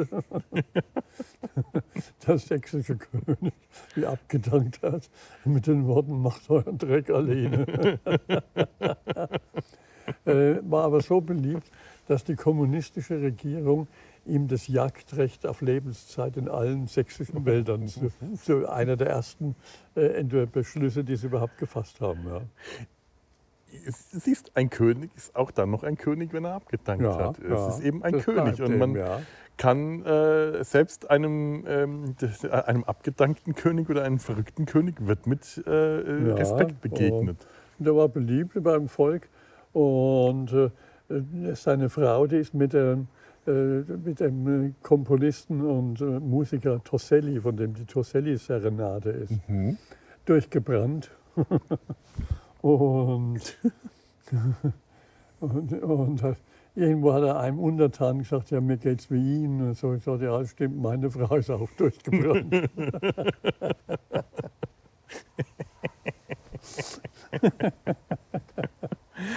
[2.27, 3.55] Der sächsische König,
[3.95, 5.11] wie abgedankt hat,
[5.45, 7.99] mit den Worten, macht euren Dreck alleine.
[10.25, 11.69] Äh, war aber so beliebt,
[12.07, 13.89] dass die kommunistische Regierung
[14.25, 19.57] ihm das Jagdrecht auf Lebenszeit in allen sächsischen Wäldern, so, so einer der ersten
[19.97, 22.25] äh, Beschlüsse, die sie überhaupt gefasst haben.
[22.25, 22.43] Ja
[24.11, 27.39] siehst, ein König ist auch dann noch ein König, wenn er abgedankt ja, hat.
[27.39, 29.21] Es ja, ist eben ein König und man ja.
[29.57, 32.17] kann äh, selbst einem, ähm,
[32.51, 37.47] einem abgedankten König oder einem verrückten König wird mit äh, Respekt begegnet.
[37.79, 39.29] Und er war beliebt beim Volk
[39.73, 40.71] und äh,
[41.55, 43.09] seine Frau, die ist mit dem,
[43.47, 49.77] äh, mit dem Komponisten und äh, Musiker Tosselli, von dem die Tosselli-Serenade ist, mhm.
[50.25, 51.11] durchgebrannt.
[55.41, 56.37] Und, und, und
[56.75, 59.69] irgendwo hat er einem Untertan gesagt, ja, mir geht's wie Ihnen.
[59.69, 62.71] Und so, ich sagte, ja, stimmt, meine Frau ist auch durchgebrannt.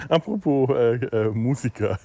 [0.09, 1.99] Apropos äh, äh, Musiker,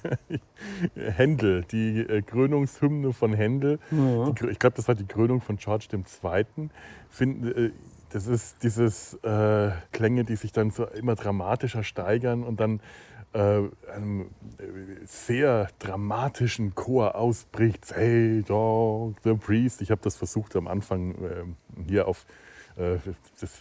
[0.95, 4.31] Händel, die äh, Krönungshymne von Händel, ja.
[4.31, 6.03] die, ich glaube, das war die Krönung von George II.
[7.09, 7.73] Find,
[8.15, 12.79] das ist dieses äh, Klänge, die sich dann so immer dramatischer steigern und dann
[13.33, 13.63] äh,
[13.93, 14.21] einem
[14.57, 14.63] äh,
[15.03, 17.83] sehr dramatischen Chor ausbricht.
[17.83, 19.81] Say dog the priest.
[19.81, 21.43] Ich habe das versucht am Anfang äh,
[21.89, 22.25] hier auf
[22.77, 22.99] äh,
[23.41, 23.59] das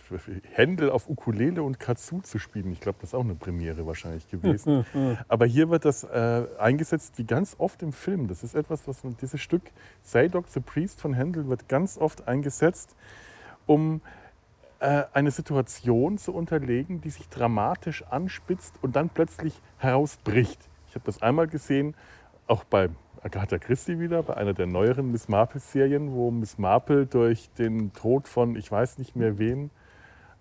[0.53, 2.71] Händel auf Ukulele und Kazoo zu spielen.
[2.71, 4.87] Ich glaube, das ist auch eine Premiere wahrscheinlich gewesen.
[5.27, 8.29] Aber hier wird das äh, eingesetzt wie ganz oft im Film.
[8.29, 9.65] Das ist etwas, was dieses Stück
[10.05, 12.95] Say Dog the Priest von Händel wird ganz oft eingesetzt,
[13.67, 14.01] um
[14.85, 20.61] eine Situation zu unterlegen, die sich dramatisch anspitzt und dann plötzlich herausbricht.
[20.89, 21.95] Ich habe das einmal gesehen,
[22.47, 22.91] auch bei
[23.23, 28.29] Agatha Christie wieder, bei einer der neueren Miss Marple-Serien, wo Miss Marple durch den Tod
[28.29, 29.71] von ich weiß nicht mehr wem.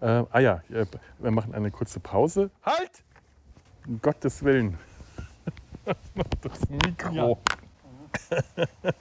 [0.02, 0.86] Äh, ah ja, äh,
[1.20, 2.52] wir machen eine kurze Pause.
[2.62, 3.04] Halt!
[3.88, 4.78] Um Gottes Willen.
[6.42, 7.40] Das Mikro.
[8.32, 8.44] Ja.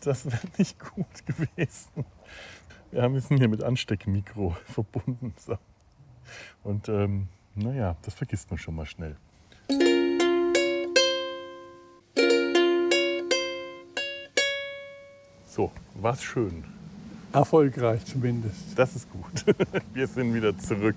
[0.00, 2.04] Das wäre nicht gut gewesen.
[2.92, 5.34] Ja, wir sind hier mit Ansteckmikro verbunden.
[5.38, 5.58] So.
[6.62, 9.16] Und ähm, naja, das vergisst man schon mal schnell.
[15.46, 16.64] So, war's schön.
[17.32, 18.78] Erfolgreich zumindest.
[18.78, 19.56] Das ist gut.
[19.94, 20.96] Wir sind wieder zurück.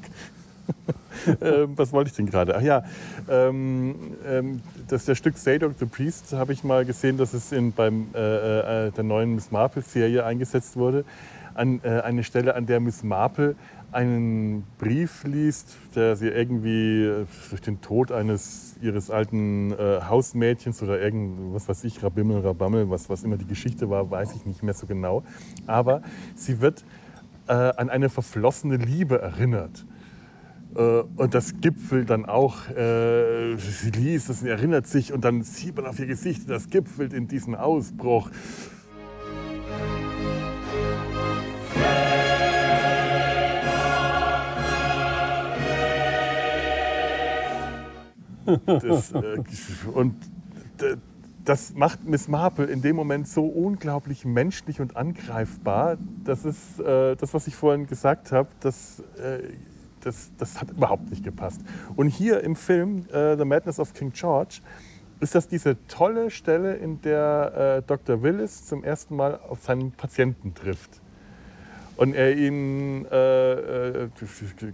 [1.42, 2.56] ähm, was wollte ich denn gerade?
[2.56, 2.84] Ach ja,
[3.30, 7.72] ähm, ähm, das der Stück Sadok the Priest habe ich mal gesehen, dass es in,
[7.72, 11.06] beim äh, äh, der neuen Miss Marple Serie eingesetzt wurde.
[11.54, 13.56] An äh, eine Stelle, an der Miss Marple
[13.92, 20.84] einen Brief liest, der sie irgendwie äh, durch den Tod eines ihres alten äh, Hausmädchens
[20.84, 24.46] oder irgend was weiß ich, Rabimmel, Rabammel, was, was immer die Geschichte war, weiß ich
[24.46, 25.24] nicht mehr so genau.
[25.66, 26.02] Aber
[26.36, 26.86] sie wird
[27.48, 29.86] äh, an eine verflossene Liebe erinnert.
[30.76, 35.42] Äh, und das gipfelt dann auch, äh, sie liest es und erinnert sich und dann
[35.42, 38.30] sieht man auf ihr Gesicht, das gipfelt in diesen Ausbruch.
[48.66, 49.42] Das, äh,
[49.94, 50.16] und
[51.46, 55.98] das macht Miss Marple in dem Moment so unglaublich menschlich und angreifbar.
[56.24, 58.50] Das ist äh, das, was ich vorhin gesagt habe.
[58.60, 59.40] Das, äh,
[60.02, 61.62] das, das hat überhaupt nicht gepasst.
[61.96, 64.62] Und hier im Film The Madness of King George
[65.20, 68.24] ist das diese tolle Stelle, in der Dr.
[68.24, 71.02] Willis zum ersten Mal auf seinen Patienten trifft.
[72.00, 74.10] Und er ihn, äh, äh,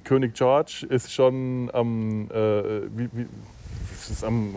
[0.04, 3.26] König George ist schon am, äh, wie, wie,
[4.10, 4.56] ist am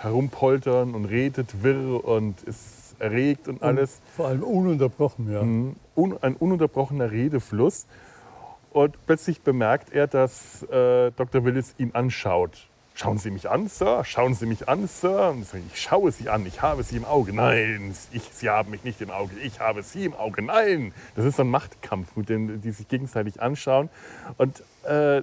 [0.00, 3.94] Herumpoltern und redet wirr und ist erregt und alles.
[3.94, 5.42] Und vor allem ununterbrochen, ja.
[5.42, 5.76] Mhm.
[6.20, 7.86] Ein ununterbrochener Redefluss.
[8.70, 11.44] Und plötzlich bemerkt er, dass äh, Dr.
[11.44, 12.68] Willis ihn anschaut.
[12.94, 14.04] Schauen Sie mich an, Sir?
[14.04, 15.30] Schauen Sie mich an, Sir?
[15.30, 17.32] Und ich schaue Sie an, ich habe Sie im Auge.
[17.32, 20.42] Nein, ich, Sie haben mich nicht im Auge, ich habe Sie im Auge.
[20.42, 20.92] Nein!
[21.16, 23.88] Das ist so ein Machtkampf, mit dem die sich gegenseitig anschauen.
[24.36, 25.22] Und, äh,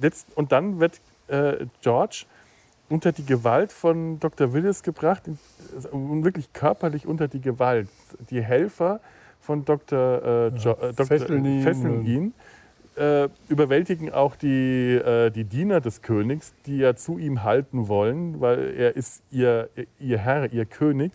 [0.00, 2.24] jetzt, und dann wird äh, George
[2.88, 4.52] unter die Gewalt von Dr.
[4.52, 5.22] Willis gebracht,
[5.92, 7.88] wirklich körperlich unter die Gewalt.
[8.30, 9.00] Die Helfer
[9.40, 10.52] von Dr.
[10.52, 11.06] Äh, jo, äh, Dr.
[11.06, 12.34] Fesseln ihn,
[12.96, 18.40] äh, überwältigen auch die, äh, die Diener des Königs, die ja zu ihm halten wollen,
[18.40, 19.68] weil er ist ihr,
[19.98, 21.12] ihr Herr, ihr König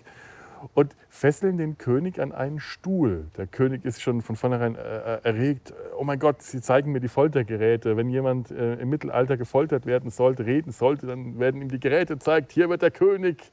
[0.74, 3.28] und fesseln den König an einen Stuhl.
[3.38, 5.74] Der König ist schon von vornherein äh, erregt.
[5.98, 7.98] Oh mein Gott, sie zeigen mir die Foltergeräte.
[7.98, 12.14] Wenn jemand äh, im Mittelalter gefoltert werden sollte, reden sollte, dann werden ihm die Geräte
[12.14, 12.52] gezeigt.
[12.52, 13.52] Hier wird der König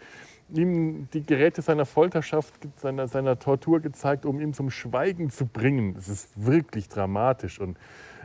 [0.51, 5.95] ihm die Geräte seiner Folterschaft, seiner, seiner Tortur gezeigt, um ihn zum Schweigen zu bringen.
[5.95, 7.61] Das ist wirklich dramatisch.
[7.61, 7.77] Und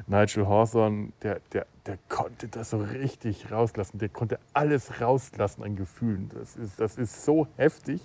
[0.08, 3.98] Nigel Hawthorne, der, der, der konnte das so richtig rauslassen.
[4.00, 6.30] Der konnte alles rauslassen an Gefühlen.
[6.34, 8.02] Das ist, das ist so heftig.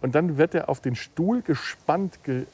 [0.00, 2.44] Und dann wird er auf den Stuhl gespannt, ge,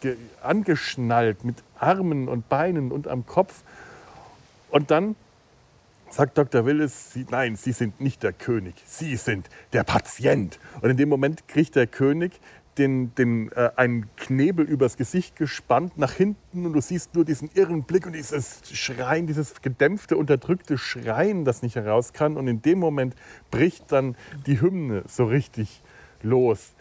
[0.00, 3.62] ge, angeschnallt mit Armen und Beinen und am Kopf.
[4.70, 5.16] Und dann
[6.10, 6.66] sagt Dr.
[6.66, 10.58] Willis, Sie, nein, Sie sind nicht der König, Sie sind der Patient.
[10.80, 12.32] Und in dem Moment kriegt der König
[12.78, 17.50] den, den, äh, einen Knebel übers Gesicht gespannt nach hinten und du siehst nur diesen
[17.54, 22.36] irren Blick und dieses Schreien, dieses gedämpfte, unterdrückte Schreien, das nicht heraus kann.
[22.36, 23.14] Und in dem Moment
[23.50, 24.16] bricht dann
[24.46, 25.82] die Hymne so richtig
[26.22, 26.72] los.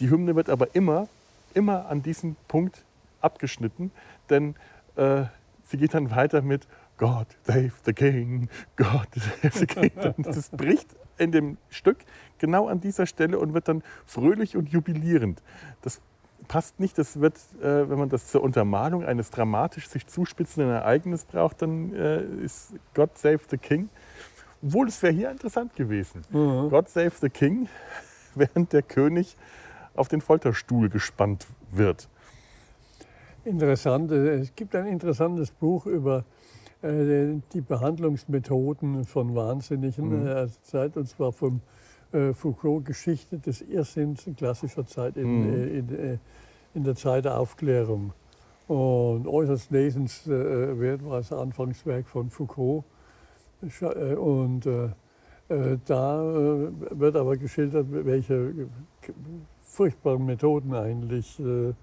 [0.00, 1.08] Die Hymne wird aber immer,
[1.54, 2.84] immer an diesem Punkt
[3.20, 3.90] abgeschnitten,
[4.30, 4.54] denn
[4.96, 5.24] äh,
[5.64, 9.90] sie geht dann weiter mit God save the King, God save the King.
[10.18, 10.88] Das bricht
[11.18, 11.98] in dem Stück
[12.38, 15.42] genau an dieser Stelle und wird dann fröhlich und jubilierend.
[15.82, 16.00] Das
[16.48, 16.98] passt nicht.
[16.98, 21.92] Das wird, äh, wenn man das zur Untermalung eines dramatisch sich zuspitzenden Ereignisses braucht, dann
[21.94, 23.88] äh, ist God Save the King.
[24.62, 26.22] Obwohl es wäre hier interessant gewesen.
[26.30, 26.70] Mhm.
[26.70, 27.68] God Save the King,
[28.38, 29.36] während der König
[29.94, 32.08] auf den Folterstuhl gespannt wird.
[33.44, 34.10] Interessant.
[34.10, 36.24] Äh, es gibt ein interessantes Buch über
[36.82, 40.26] äh, die Behandlungsmethoden von Wahnsinnigen mhm.
[40.26, 41.60] äh, Zeit, und zwar vom
[42.34, 45.74] Foucault Geschichte des Irrsinns in klassischer Zeit in, mhm.
[45.74, 46.20] in,
[46.72, 48.12] in, der Zeit der Aufklärung.
[48.68, 52.84] Und äußerst lesenswert war das Anfangswerk von Foucault.
[53.60, 54.68] Und
[55.48, 56.22] da
[56.90, 58.68] wird aber geschildert, welche
[59.60, 61.74] furchtbaren Methoden eigentlich mhm.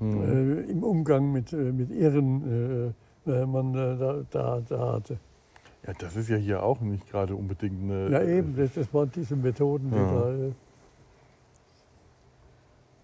[0.00, 2.94] äh, im Umgang mit, äh, mit Irren
[3.26, 5.18] äh, man da, da, da, hatte.
[5.86, 8.10] Ja, das ist ja hier auch nicht gerade unbedingt eine.
[8.10, 10.12] Ja, eben, das, das waren diese Methoden, die ja.
[10.12, 10.54] da.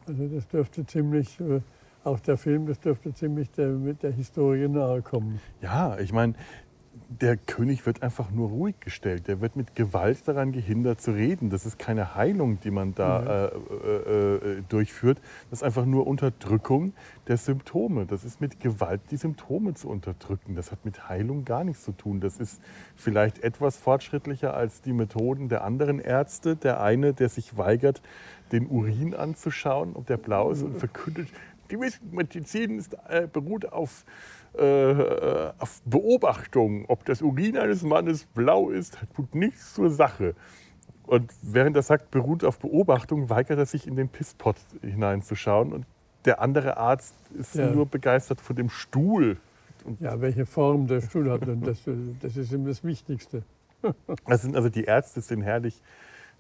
[0.07, 1.39] Also, das dürfte ziemlich
[2.05, 5.41] auch der Film, das dürfte ziemlich der, mit der Historie nahe kommen.
[5.63, 6.35] Ja, ich meine,
[7.09, 9.29] der König wird einfach nur ruhig gestellt.
[9.29, 11.51] Der wird mit Gewalt daran gehindert zu reden.
[11.51, 15.21] Das ist keine Heilung, die man da äh, äh, äh, durchführt.
[15.51, 16.93] Das ist einfach nur Unterdrückung
[17.29, 18.07] der Symptome.
[18.07, 20.55] Das ist mit Gewalt die Symptome zu unterdrücken.
[20.55, 22.21] Das hat mit Heilung gar nichts zu tun.
[22.21, 22.61] Das ist
[22.97, 26.57] vielleicht etwas fortschrittlicher als die Methoden der anderen Ärzte.
[26.57, 28.03] Der eine, der sich weigert,
[28.53, 31.29] den Urin anzuschauen, ob der blau ist und verkündet,
[31.71, 31.79] die
[32.11, 34.05] Medizin ist, äh, beruht auf
[34.59, 40.35] äh, auf Beobachtung, ob das Urin eines Mannes blau ist, tut nichts zur Sache.
[41.07, 45.73] Und während er sagt, beruht auf Beobachtung, weigert er sich in den Pisspot hineinzuschauen.
[45.73, 45.87] Und
[46.25, 47.71] der andere Arzt ist ja.
[47.71, 49.37] nur begeistert von dem Stuhl.
[49.85, 51.83] Und ja, welche Form der Stuhl hat, das,
[52.23, 53.43] das ist ihm das Wichtigste.
[54.27, 55.83] Das sind also die Ärzte sind herrlich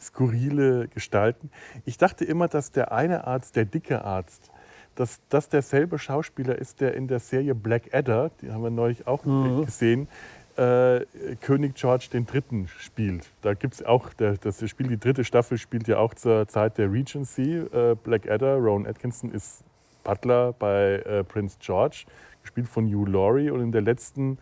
[0.00, 1.50] skurrile Gestalten.
[1.84, 4.50] Ich dachte immer, dass der eine Arzt, der dicke Arzt,
[4.94, 9.06] dass das derselbe Schauspieler ist, der in der Serie Black Adder, die haben wir neulich
[9.06, 9.64] auch mhm.
[9.64, 10.08] gesehen,
[10.56, 11.04] äh,
[11.40, 12.66] König George III.
[12.78, 13.26] spielt.
[13.42, 16.78] Da gibt es auch, der, das Spiel, die dritte Staffel spielt ja auch zur Zeit
[16.78, 17.58] der Regency.
[17.58, 19.64] Äh, Black Adder, Rowan Atkinson ist
[20.04, 22.04] Butler bei äh, Prince George,
[22.42, 23.50] gespielt von Hugh Laurie.
[23.50, 24.38] Und in der letzten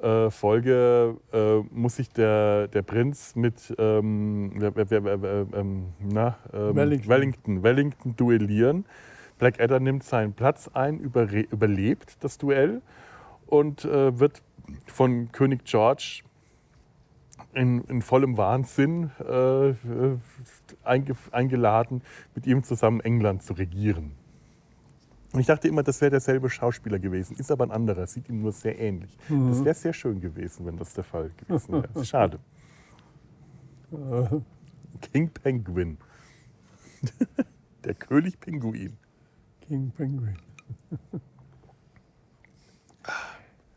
[0.00, 7.08] äh, Folge äh, muss sich der, der Prinz mit ähm, ähm, na, ähm, Wellington.
[7.08, 8.84] Wellington, Wellington duellieren.
[9.38, 12.82] Blackadder nimmt seinen Platz ein, überlebt das Duell
[13.46, 14.42] und äh, wird
[14.86, 16.22] von König George
[17.52, 19.74] in, in vollem Wahnsinn äh,
[20.84, 22.02] einge, eingeladen,
[22.34, 24.12] mit ihm zusammen England zu regieren.
[25.32, 28.40] Und ich dachte immer, das wäre derselbe Schauspieler gewesen, ist aber ein anderer, sieht ihm
[28.40, 29.16] nur sehr ähnlich.
[29.28, 29.48] Mhm.
[29.48, 32.04] Das wäre sehr schön gewesen, wenn das der Fall gewesen wäre.
[32.04, 32.38] Schade.
[35.00, 35.98] King Penguin.
[37.84, 38.96] der König Pinguin.
[39.66, 40.36] King Penguin.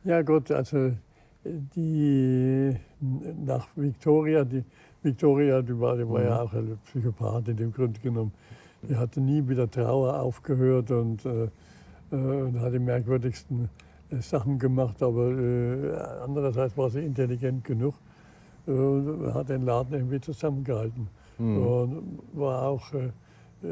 [0.04, 0.92] ja gut, also
[1.44, 2.76] die
[3.46, 4.64] nach Victoria, die
[5.02, 6.48] Victoria, die war, die war ja mhm.
[6.48, 8.34] auch eine Psychopathin im Grunde genommen.
[8.84, 11.46] Die hatte nie mit der Trauer aufgehört und, äh,
[12.12, 13.70] äh und hat die merkwürdigsten
[14.12, 17.96] äh, Sachen gemacht, aber äh, andererseits war sie intelligent genug
[18.66, 21.08] und hat den Laden irgendwie zusammengehalten.
[21.38, 21.58] Mhm.
[21.58, 23.10] Und war auch äh,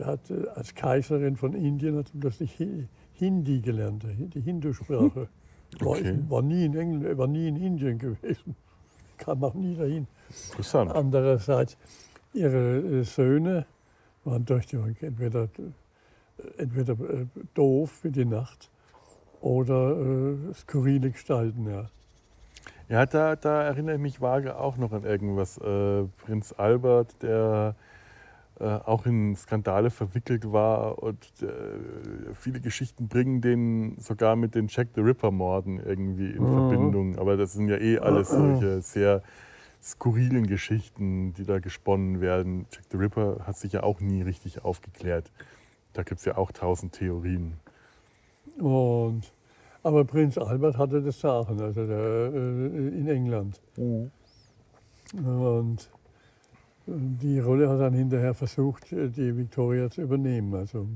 [0.04, 2.58] hat als Kaiserin von Indien hat plötzlich
[3.14, 5.28] Hindi gelernt, die Hindu-Sprache.
[5.82, 6.20] Okay.
[6.30, 8.56] War, war, nie in England, war nie in Indien gewesen,
[9.18, 10.08] kam auch nie dahin.
[10.52, 10.92] Interessant.
[10.92, 11.76] Andererseits,
[12.34, 13.66] ihre äh, Söhne
[14.24, 17.26] waren durch die, entweder, äh, entweder äh,
[17.56, 18.70] doof für die Nacht
[19.42, 21.68] oder äh, skurrile Gestalten.
[21.70, 21.90] Ja.
[22.88, 25.58] Ja, da, da erinnere ich mich vage auch noch an irgendwas.
[25.58, 27.95] Äh, Prinz Albert, der äh,
[28.64, 34.90] auch in Skandale verwickelt war und äh, viele Geschichten bringen den sogar mit den Jack
[34.96, 36.70] the Ripper-Morden irgendwie in mhm.
[36.70, 37.18] Verbindung.
[37.18, 39.24] Aber das sind ja eh alles solche sehr
[39.84, 42.66] skurrilen Geschichten, die da gesponnen werden.
[42.72, 45.32] Jack the Ripper hat sich ja auch nie richtig aufgeklärt.
[45.94, 47.54] Da gibt es ja auch tausend Theorien.
[48.58, 49.34] Und,
[49.84, 53.62] aber Prinz Albert hatte das Sachen, also der, äh, in England.
[53.76, 54.12] Mhm.
[55.14, 55.90] Und
[56.88, 60.54] die Rolle hat dann hinterher versucht, die Victoria zu übernehmen.
[60.54, 60.88] Also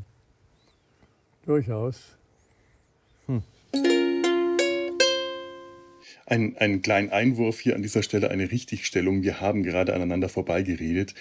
[1.45, 2.15] durchaus.
[3.25, 3.41] Hm.
[6.25, 9.23] Ein, einen kleinen Einwurf hier an dieser Stelle, eine Richtigstellung.
[9.23, 11.15] Wir haben gerade aneinander vorbeigeredet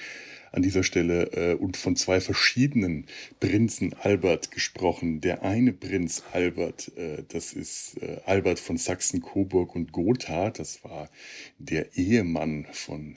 [0.53, 3.07] an dieser Stelle äh, und von zwei verschiedenen
[3.41, 5.21] Prinzen Albert gesprochen.
[5.21, 10.51] Der eine Prinz Albert, äh, das ist äh, Albert von Sachsen, Coburg und Gotha.
[10.51, 11.09] Das war
[11.59, 13.17] der Ehemann von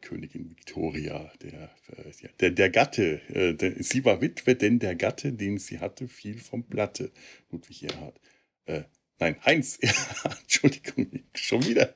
[0.00, 5.32] Königin Victoria, der, äh, der, der Gatte, äh, der, sie war Witwe, denn der Gatte,
[5.32, 7.10] den sie hatte, fiel vom Blatte,
[7.50, 8.20] Ludwig Erhard.
[8.66, 8.82] Äh,
[9.18, 11.94] nein, Heinz Erhard, Entschuldigung, schon wieder,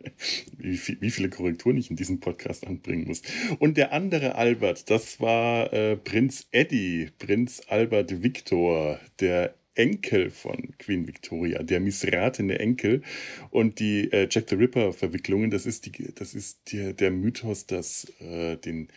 [0.56, 3.22] wie, wie, viele Korrekturen ich in diesem Podcast anbringen muss.
[3.58, 10.74] Und der andere Albert, das war äh, Prinz Eddie, Prinz Albert Victor, der Enkel von
[10.78, 13.02] Queen Victoria, der missratene Enkel.
[13.50, 18.12] Und die äh, Jack the Ripper-Verwicklungen, das ist, die, das ist die, der Mythos, dass
[18.20, 18.88] äh, den,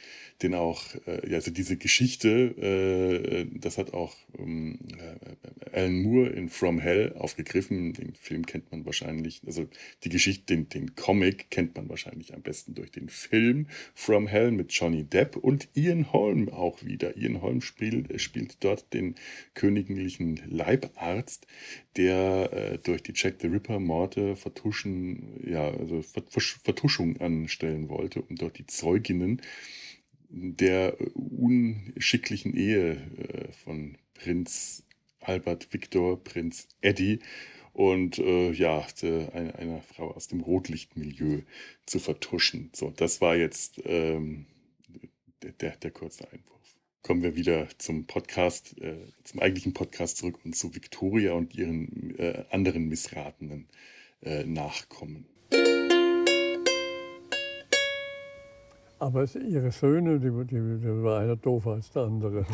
[0.43, 6.49] den auch, äh, also diese Geschichte, äh, das hat auch ähm, äh, Alan Moore in
[6.49, 7.93] From Hell aufgegriffen.
[7.93, 9.67] Den Film kennt man wahrscheinlich, also
[10.03, 14.51] die Geschichte, den, den Comic kennt man wahrscheinlich am besten durch den Film From Hell
[14.51, 17.17] mit Johnny Depp und Ian Holm auch wieder.
[17.17, 19.15] Ian Holm spielt, spielt dort den
[19.53, 21.47] königlichen Leibarzt,
[21.95, 28.35] der äh, durch die Jack the Ripper Morde vertuschen, ja, also Vertuschung anstellen wollte, um
[28.35, 29.41] dort die Zeuginnen
[30.33, 34.83] der unschicklichen Ehe äh, von Prinz
[35.19, 37.19] Albert Victor, Prinz Eddie
[37.71, 41.41] und äh, ja, eine, einer Frau aus dem Rotlichtmilieu
[41.85, 42.69] zu vertuschen.
[42.73, 44.47] So, das war jetzt ähm,
[45.61, 46.77] der, der kurze Einwurf.
[47.03, 52.17] Kommen wir wieder zum Podcast, äh, zum eigentlichen Podcast zurück und zu Victoria und ihren
[52.17, 53.67] äh, anderen missratenen
[54.21, 55.27] äh, Nachkommen.
[59.03, 62.45] Aber ihre Söhne, die, die, die war einer doofer als der andere.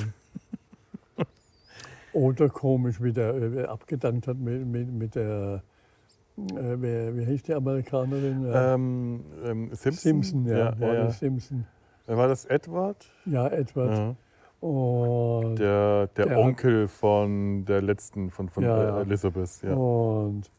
[2.14, 5.62] Oder komisch, wie der äh, abgedankt hat mit, mit, mit der,
[6.38, 8.50] äh, wer, wie hieß die Amerikanerin?
[8.52, 9.92] Ähm, ähm, Simpson.
[9.94, 11.12] Simpson, ja, ja, war ja.
[11.12, 11.68] Simpson.
[12.08, 13.06] War das Edward?
[13.26, 14.16] Ja, Edward.
[14.62, 14.68] Ja.
[14.68, 19.62] Und der, der, der, Onkel von der letzten, von, von ja, Elizabeth.
[19.62, 19.76] Ja.
[19.76, 20.50] Und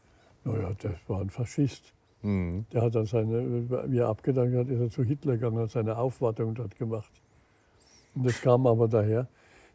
[0.45, 1.93] naja, das war ein Faschist.
[2.23, 2.65] Mhm.
[2.71, 5.97] Der hat dann seine, wie er abgedankt hat, ist er zu Hitler gegangen, hat seine
[5.97, 7.11] Aufwartung dort gemacht.
[8.15, 9.27] Und das kam aber daher.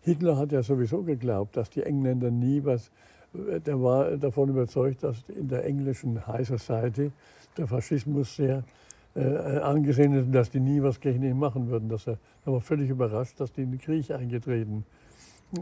[0.03, 2.91] Hitler hat ja sowieso geglaubt, dass die Engländer nie was,
[3.33, 7.11] der war davon überzeugt, dass in der englischen High Society
[7.57, 8.63] der Faschismus sehr
[9.17, 11.89] äh, angesehen ist, dass die nie was gegen ihn machen würden.
[11.89, 14.85] Dass er, er war völlig überrascht, dass die in den Krieg eingetreten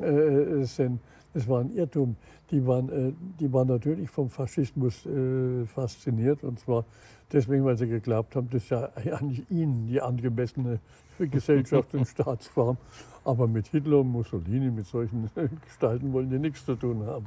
[0.02, 1.00] äh, sind.
[1.34, 2.16] Das war ein Irrtum.
[2.50, 6.84] Die waren, äh, die waren natürlich vom Faschismus äh, fasziniert und zwar
[7.32, 10.78] deswegen, weil sie geglaubt haben, das ist ja eigentlich ihnen die angemessene
[11.18, 12.76] Gesellschaft und Staatsform.
[13.24, 15.28] Aber mit Hitler und Mussolini, mit solchen
[15.64, 17.26] Gestalten wollen die nichts zu tun haben.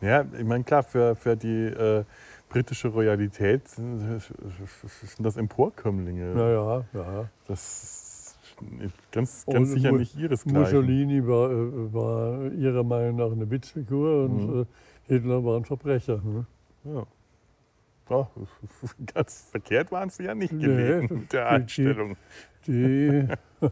[0.00, 2.04] Ja, ich meine, klar, für, für die äh,
[2.48, 4.20] britische Royalität sind
[5.18, 6.34] das Emporkömmlinge.
[6.34, 7.30] Ja, ja, ja.
[7.48, 8.15] Das
[9.12, 10.60] ganz, ganz sicher nicht ihresgleichen.
[10.60, 14.62] Mussolini war, äh, war ihrer Meinung nach eine Witzfigur und mhm.
[14.62, 14.66] Äh,
[15.08, 16.20] Hitler war ein Verbrecher.
[16.24, 16.46] Ne?
[16.84, 17.06] Ja.
[18.08, 18.26] Oh,
[19.14, 22.16] ganz verkehrt waren sie ja nicht gelegen nee, mit der Einstellung.
[22.66, 23.68] Die, die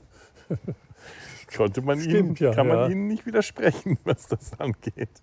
[1.57, 2.89] Konnte man ihnen, ja, kann man ja.
[2.89, 5.23] ihnen nicht widersprechen, was das angeht.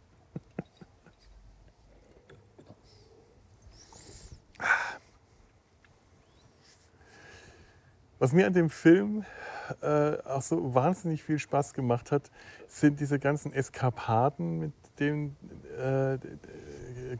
[8.22, 9.26] Was mir an dem Film
[9.82, 12.30] äh, auch so wahnsinnig viel Spaß gemacht hat,
[12.68, 15.36] sind diese ganzen Eskapaden, mit denen
[15.76, 16.20] äh,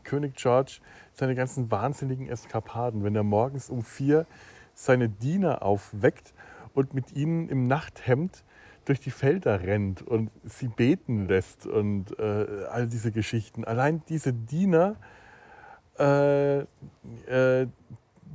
[0.04, 0.78] König George
[1.12, 4.26] seine ganzen wahnsinnigen Eskapaden, wenn er morgens um vier
[4.74, 6.34] seine Diener aufweckt
[6.72, 8.44] und mit ihnen im Nachthemd
[8.84, 13.64] durch die Felder rennt und sie beten lässt und äh, all diese Geschichten.
[13.64, 14.94] Allein diese Diener,
[15.98, 17.66] äh, äh,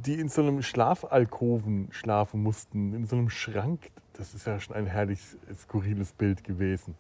[0.06, 4.76] die in so einem Schlafalkoven schlafen mussten, in so einem Schrank, das ist ja schon
[4.76, 5.20] ein herrlich
[5.56, 6.96] skurriles Bild gewesen.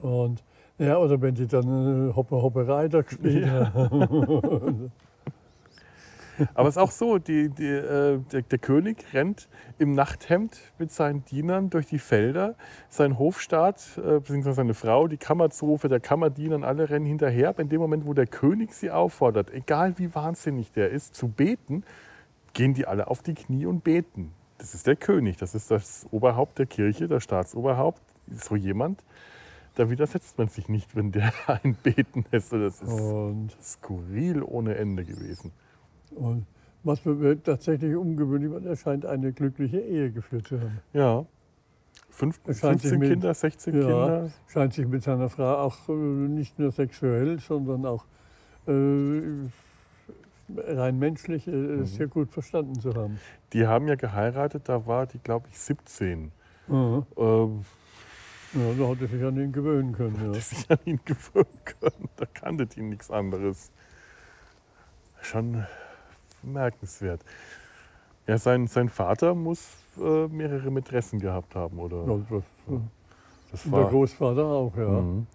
[0.00, 0.42] Und
[0.78, 3.72] ja, oder wenn die dann Hoppe Hoppe Reiter gespielt ja.
[6.54, 10.90] Aber es ist auch so, die, die, äh, der, der, König rennt im Nachthemd mit
[10.90, 12.54] seinen Dienern durch die Felder.
[12.88, 17.50] Sein Hofstaat, äh, beziehungsweise seine Frau, die Kammerzofe, der Kammerdiener, alle rennen hinterher.
[17.50, 21.28] Aber in dem Moment, wo der König sie auffordert, egal wie wahnsinnig der ist, zu
[21.28, 21.84] beten,
[22.52, 24.32] gehen die alle auf die Knie und beten.
[24.58, 28.00] Das ist der König, das ist das Oberhaupt der Kirche, das Staatsoberhaupt.
[28.28, 29.02] So jemand,
[29.74, 32.52] da widersetzt man sich nicht, wenn der ein Beten ist.
[32.52, 35.52] Das ist und skurril ohne Ende gewesen.
[36.16, 36.46] Und
[36.84, 37.00] was
[37.44, 40.80] tatsächlich ungewöhnlich war, er scheint eine glückliche Ehe geführt zu haben.
[40.92, 41.24] Ja.
[42.10, 44.30] Fünf, 15 mit, Kinder, 16 ja, Kinder.
[44.46, 48.04] Scheint sich mit seiner Frau auch äh, nicht nur sexuell, sondern auch
[48.66, 49.22] äh,
[50.56, 51.86] rein menschlich äh, mhm.
[51.86, 53.18] sehr gut verstanden zu haben.
[53.52, 56.32] Die haben ja geheiratet, da war die, glaube ich, 17.
[56.68, 57.06] Mhm.
[57.16, 57.64] Ähm,
[58.54, 60.16] ja, da hat er sich an ihn gewöhnen können.
[60.22, 60.28] Ja.
[60.28, 62.08] Hat sich an ihn gewöhnen können.
[62.16, 63.70] Da kannte die nichts anderes.
[65.22, 65.64] Schon
[66.42, 67.20] bemerkenswert.
[68.26, 69.68] Ja, sein, sein Vater muss
[69.98, 72.04] äh, mehrere Mätressen gehabt haben, oder?
[72.06, 72.42] Ja, das,
[73.50, 74.88] das war, der Großvater auch, ja.
[74.88, 75.26] Mhm.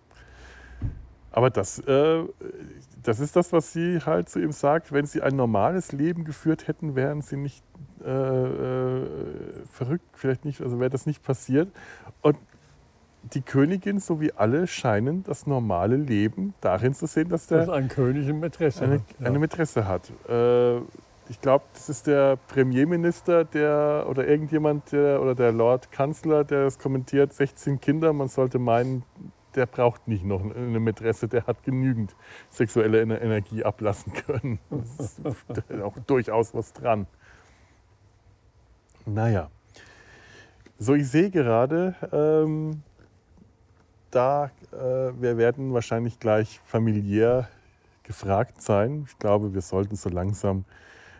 [1.32, 2.24] Aber das, äh,
[3.04, 4.92] das ist das, was sie halt zu ihm sagt.
[4.92, 7.64] Wenn sie ein normales Leben geführt hätten, wären sie nicht
[8.04, 9.06] äh, äh
[9.72, 11.70] verrückt, vielleicht nicht, also wäre das nicht passiert.
[12.22, 12.38] Und
[13.34, 17.88] die Königin sowie alle scheinen das normale Leben darin zu sehen, dass der dass ein
[17.88, 19.02] König eine Mätresse eine, hat.
[19.20, 19.28] Ja.
[19.28, 20.12] Eine Mätresse hat.
[20.30, 20.78] Äh,
[21.30, 26.66] ich glaube, das ist der Premierminister der, oder irgendjemand der, oder der Lord Kanzler, der
[26.66, 29.04] das kommentiert, 16 Kinder, man sollte meinen,
[29.56, 32.16] der braucht nicht noch eine Mätresse, der hat genügend
[32.50, 34.60] sexuelle Energie ablassen können.
[34.70, 35.20] Das
[35.70, 37.08] ist auch durchaus was dran.
[39.06, 39.50] Naja.
[40.80, 42.84] So, ich sehe gerade, ähm,
[44.12, 44.78] da, äh,
[45.20, 47.48] wir werden wahrscheinlich gleich familiär
[48.04, 49.06] gefragt sein.
[49.08, 50.64] Ich glaube, wir sollten so langsam,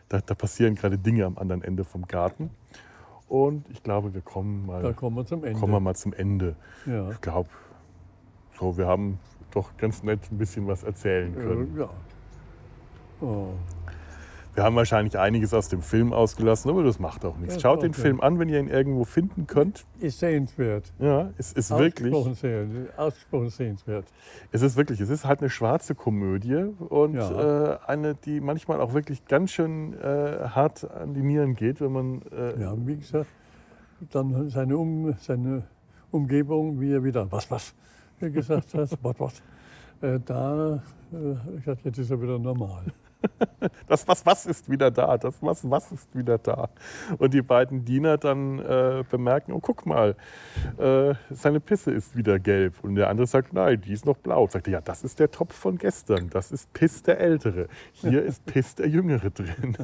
[0.10, 2.50] da, da passieren gerade Dinge am anderen Ende vom Garten.
[3.28, 5.60] Und ich glaube, wir kommen mal, Da kommen wir zum Ende.
[5.60, 6.56] kommen wir mal zum Ende.
[6.86, 7.12] ja.
[7.12, 7.50] Ich glaube,
[8.58, 9.20] so, wir haben
[9.52, 11.76] doch ganz nett ein bisschen was erzählen können.
[11.76, 11.90] Äh, ja.
[13.22, 13.50] Oh.
[14.58, 17.54] Wir haben wahrscheinlich einiges aus dem Film ausgelassen, aber das macht auch nichts.
[17.58, 18.02] Ja, Schaut den okay.
[18.02, 19.86] Film an, wenn ihr ihn irgendwo finden könnt.
[20.00, 20.92] Ist sehenswert.
[20.98, 24.06] Ja, es ist wirklich, Ausgesprochen, sehen, ausgesprochen sehenswert.
[24.52, 26.56] es ist wirklich, es ist halt eine schwarze Komödie
[26.90, 27.74] und Ja.
[27.76, 31.92] äh, eine, die manchmal auch wirklich ganz schön äh, hart an die Nieren geht, wenn
[31.92, 33.30] man äh, Ja, wie gesagt,
[34.10, 35.66] dann seine, um, seine
[36.10, 37.76] Umgebung, wie er wieder was, was
[38.20, 39.42] gesagt hat, was, was.
[40.26, 40.82] Da,
[41.14, 42.86] äh, ich gesagt, jetzt ist er wieder normal.
[43.88, 46.70] das was was ist wieder da, das was was ist wieder da.
[47.18, 50.16] Und die beiden Diener dann äh, bemerken, oh guck mal,
[50.78, 52.84] äh, seine Pisse ist wieder gelb.
[52.84, 54.48] Und der andere sagt, nein, die ist noch blau.
[54.48, 57.68] Sagt er, ja, das ist der Topf von gestern, das ist Piss der Ältere.
[57.94, 59.76] Hier ist Piss der Jüngere drin.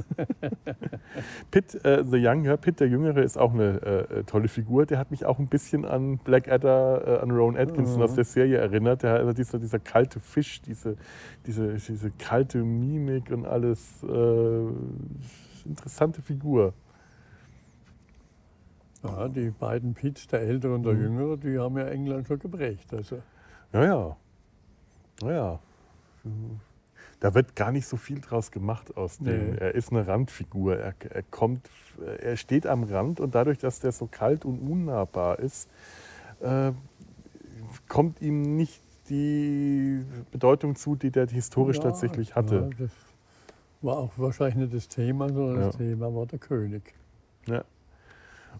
[1.51, 4.85] Pitt äh, the Young, ja, Pitt der Jüngere ist auch eine äh, tolle Figur.
[4.85, 8.01] Der hat mich auch ein bisschen an Blackadder, äh, an Rowan Atkinson Mhm.
[8.03, 9.03] aus der Serie erinnert.
[9.03, 10.95] Der, also dieser, dieser kalte Fisch, diese,
[11.45, 14.03] diese, diese kalte Mimik und alles.
[14.03, 14.67] Äh,
[15.65, 16.73] interessante Figur.
[19.03, 21.01] Ja, die beiden Pits, der Ältere und der Mhm.
[21.01, 22.93] Jüngere, die haben ja England schon geprägt.
[22.93, 23.21] Also,
[23.73, 24.17] Ja, ja.
[25.21, 25.59] Naja.
[27.19, 29.51] Da wird gar nicht so viel draus gemacht aus dem.
[29.51, 29.57] Nee.
[29.57, 30.77] Er ist eine Randfigur.
[30.77, 31.69] Er, er, kommt,
[32.19, 35.69] er steht am Rand und dadurch, dass der so kalt und unnahbar ist,
[36.41, 36.71] äh,
[37.87, 42.69] kommt ihm nicht die Bedeutung zu, die der historisch ja, tatsächlich hatte.
[42.71, 42.91] Ja, das
[43.83, 45.79] war auch wahrscheinlich nicht das Thema, sondern das Ja.
[45.79, 46.93] Thema war der König.
[47.47, 47.63] Ja.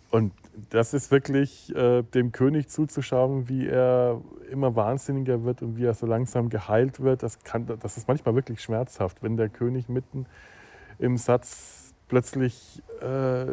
[0.10, 0.34] Und
[0.70, 4.22] das ist wirklich äh, dem König zuzuschauen, wie er
[4.52, 7.24] immer wahnsinniger wird und wie er so langsam geheilt wird.
[7.24, 10.26] Das, kann, das ist manchmal wirklich schmerzhaft, wenn der König mitten
[11.00, 13.46] im Satz plötzlich äh,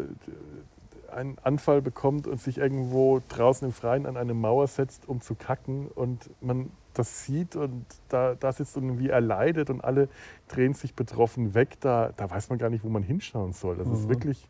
[1.12, 5.34] einen Anfall bekommt und sich irgendwo draußen im Freien an eine Mauer setzt, um zu
[5.34, 10.08] kacken und man das sieht und da, da sitzt und wie er leidet und alle
[10.48, 13.76] drehen sich betroffen weg, da, da weiß man gar nicht, wo man hinschauen soll.
[13.76, 14.08] Das ist Mhm.
[14.08, 14.48] wirklich,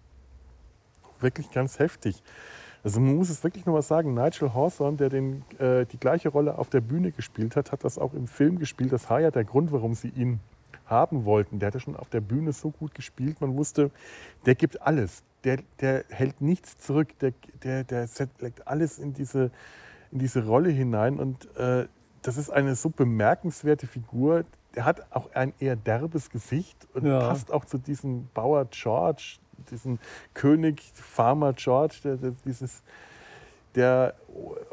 [1.21, 2.23] wirklich ganz heftig.
[2.83, 6.31] Also man muss es wirklich noch mal sagen, Nigel Hawthorne, der den, äh, die gleiche
[6.31, 8.93] Rolle auf der Bühne gespielt hat, hat das auch im Film gespielt.
[8.93, 10.41] Das war ja der Grund, warum sie ihn
[10.87, 11.59] haben wollten.
[11.59, 13.91] Der hatte schon auf der Bühne so gut gespielt, man wusste,
[14.47, 15.23] der gibt alles.
[15.45, 17.33] Der, der hält nichts zurück, der,
[17.63, 18.09] der, der
[18.41, 19.51] legt alles in diese,
[20.11, 21.19] in diese Rolle hinein.
[21.19, 21.87] Und äh,
[22.23, 24.45] das ist eine so bemerkenswerte Figur.
[24.75, 27.21] Der hat auch ein eher derbes Gesicht und Ja.
[27.29, 29.39] passt auch zu diesem Bauer George,
[29.71, 29.99] diesem
[30.35, 32.83] König Farmer George, der, der, dieses,
[33.75, 34.15] der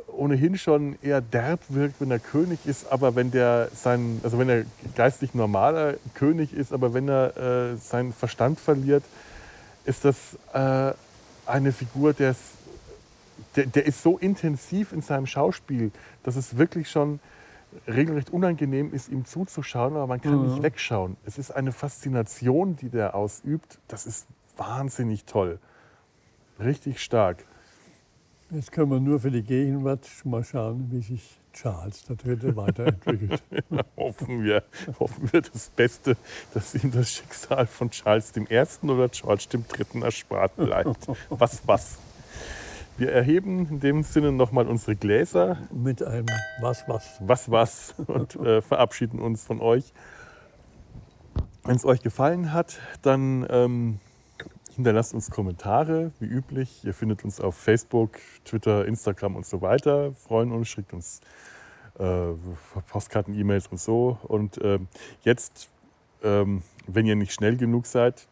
[0.08, 4.50] ohnehin schon eher derb wirkt, wenn er König ist, aber wenn der sein, also wenn
[4.50, 9.04] er geistlich normaler König ist, aber wenn er äh, seinen Verstand verliert,
[9.86, 10.94] ist das äh,
[11.46, 12.36] eine Figur, der,
[13.56, 15.92] der, der ist so intensiv in seinem Schauspiel,
[16.24, 17.20] dass es wirklich schon
[17.88, 20.48] regelrecht unangenehm ist, ihm zuzuschauen, aber man kann Mhm.
[20.48, 21.18] nicht wegschauen.
[21.26, 23.80] Es ist eine Faszination, die der ausübt.
[23.88, 25.60] Das ist wahnsinnig toll.
[26.60, 27.46] Richtig stark.
[28.50, 32.56] Jetzt können wir nur für die Gegenwart mal schauen, wie sich Charles III.
[32.56, 33.44] weiterentwickelt.
[33.98, 34.64] Hoffen wir,
[35.00, 36.16] hoffen wir das Beste,
[36.54, 38.68] dass ihm das Schicksal von Charles I.
[38.84, 40.02] oder George III.
[40.04, 41.08] erspart bleibt.
[41.30, 41.98] Was, was?
[42.98, 45.60] Wir erheben in dem Sinne nochmal unsere Gläser.
[45.72, 46.26] Mit einem
[46.62, 47.20] Was, was.
[47.20, 47.96] Was, was?
[48.08, 49.94] Und äh, verabschieden uns von euch.
[51.64, 54.00] Wenn es euch gefallen hat, dann ähm,
[54.76, 56.84] hinterlasst uns Kommentare, wie üblich.
[56.86, 60.14] Ihr findet uns auf Facebook, Twitter, Instagram und so weiter.
[60.14, 61.22] Freuen uns, schickt uns
[62.00, 62.30] äh,
[62.90, 64.18] Postkarten, E-Mails und so.
[64.24, 64.88] Und ähm,
[65.22, 65.70] jetzt,
[66.24, 68.28] ähm, wenn ihr nicht schnell genug seid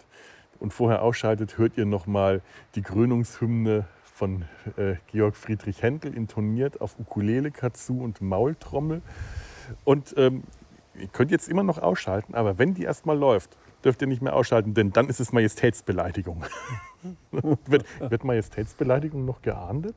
[0.59, 2.41] und vorher ausschaltet, hört ihr nochmal
[2.73, 3.85] die Krönungshymne
[4.15, 4.45] von
[4.77, 9.01] äh, Georg Friedrich Händel intoniert auf Ukulele, Kazoo und Maultrommel.
[9.83, 10.43] Und ähm,
[10.97, 14.33] ihr könnt jetzt immer noch ausschalten, aber wenn die erstmal läuft, dürft ihr nicht mehr
[14.33, 16.45] ausschalten, denn dann ist es Majestätsbeleidigung.
[17.31, 19.95] wird, wird Majestätsbeleidigung noch geahndet?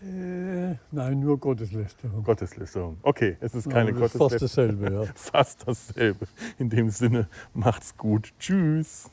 [0.00, 2.22] Äh, nein, nur Gotteslästerung.
[2.22, 2.98] Gotteslästerung.
[3.02, 4.80] Okay, es ist keine ist fast Gotteslästerung.
[4.80, 5.12] dasselbe, ja.
[5.16, 6.26] Fast dasselbe.
[6.58, 8.32] In dem Sinne, macht's gut.
[8.38, 9.10] Tschüss.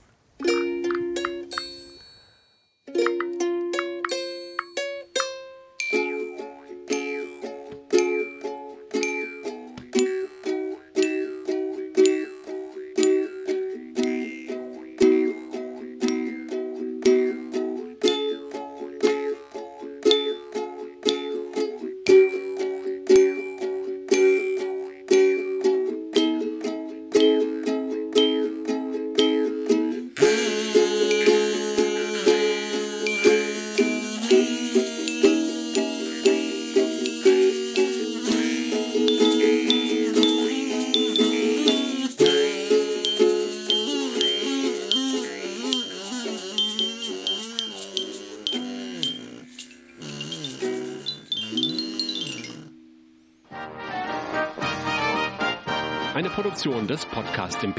[57.58, 57.74] Eine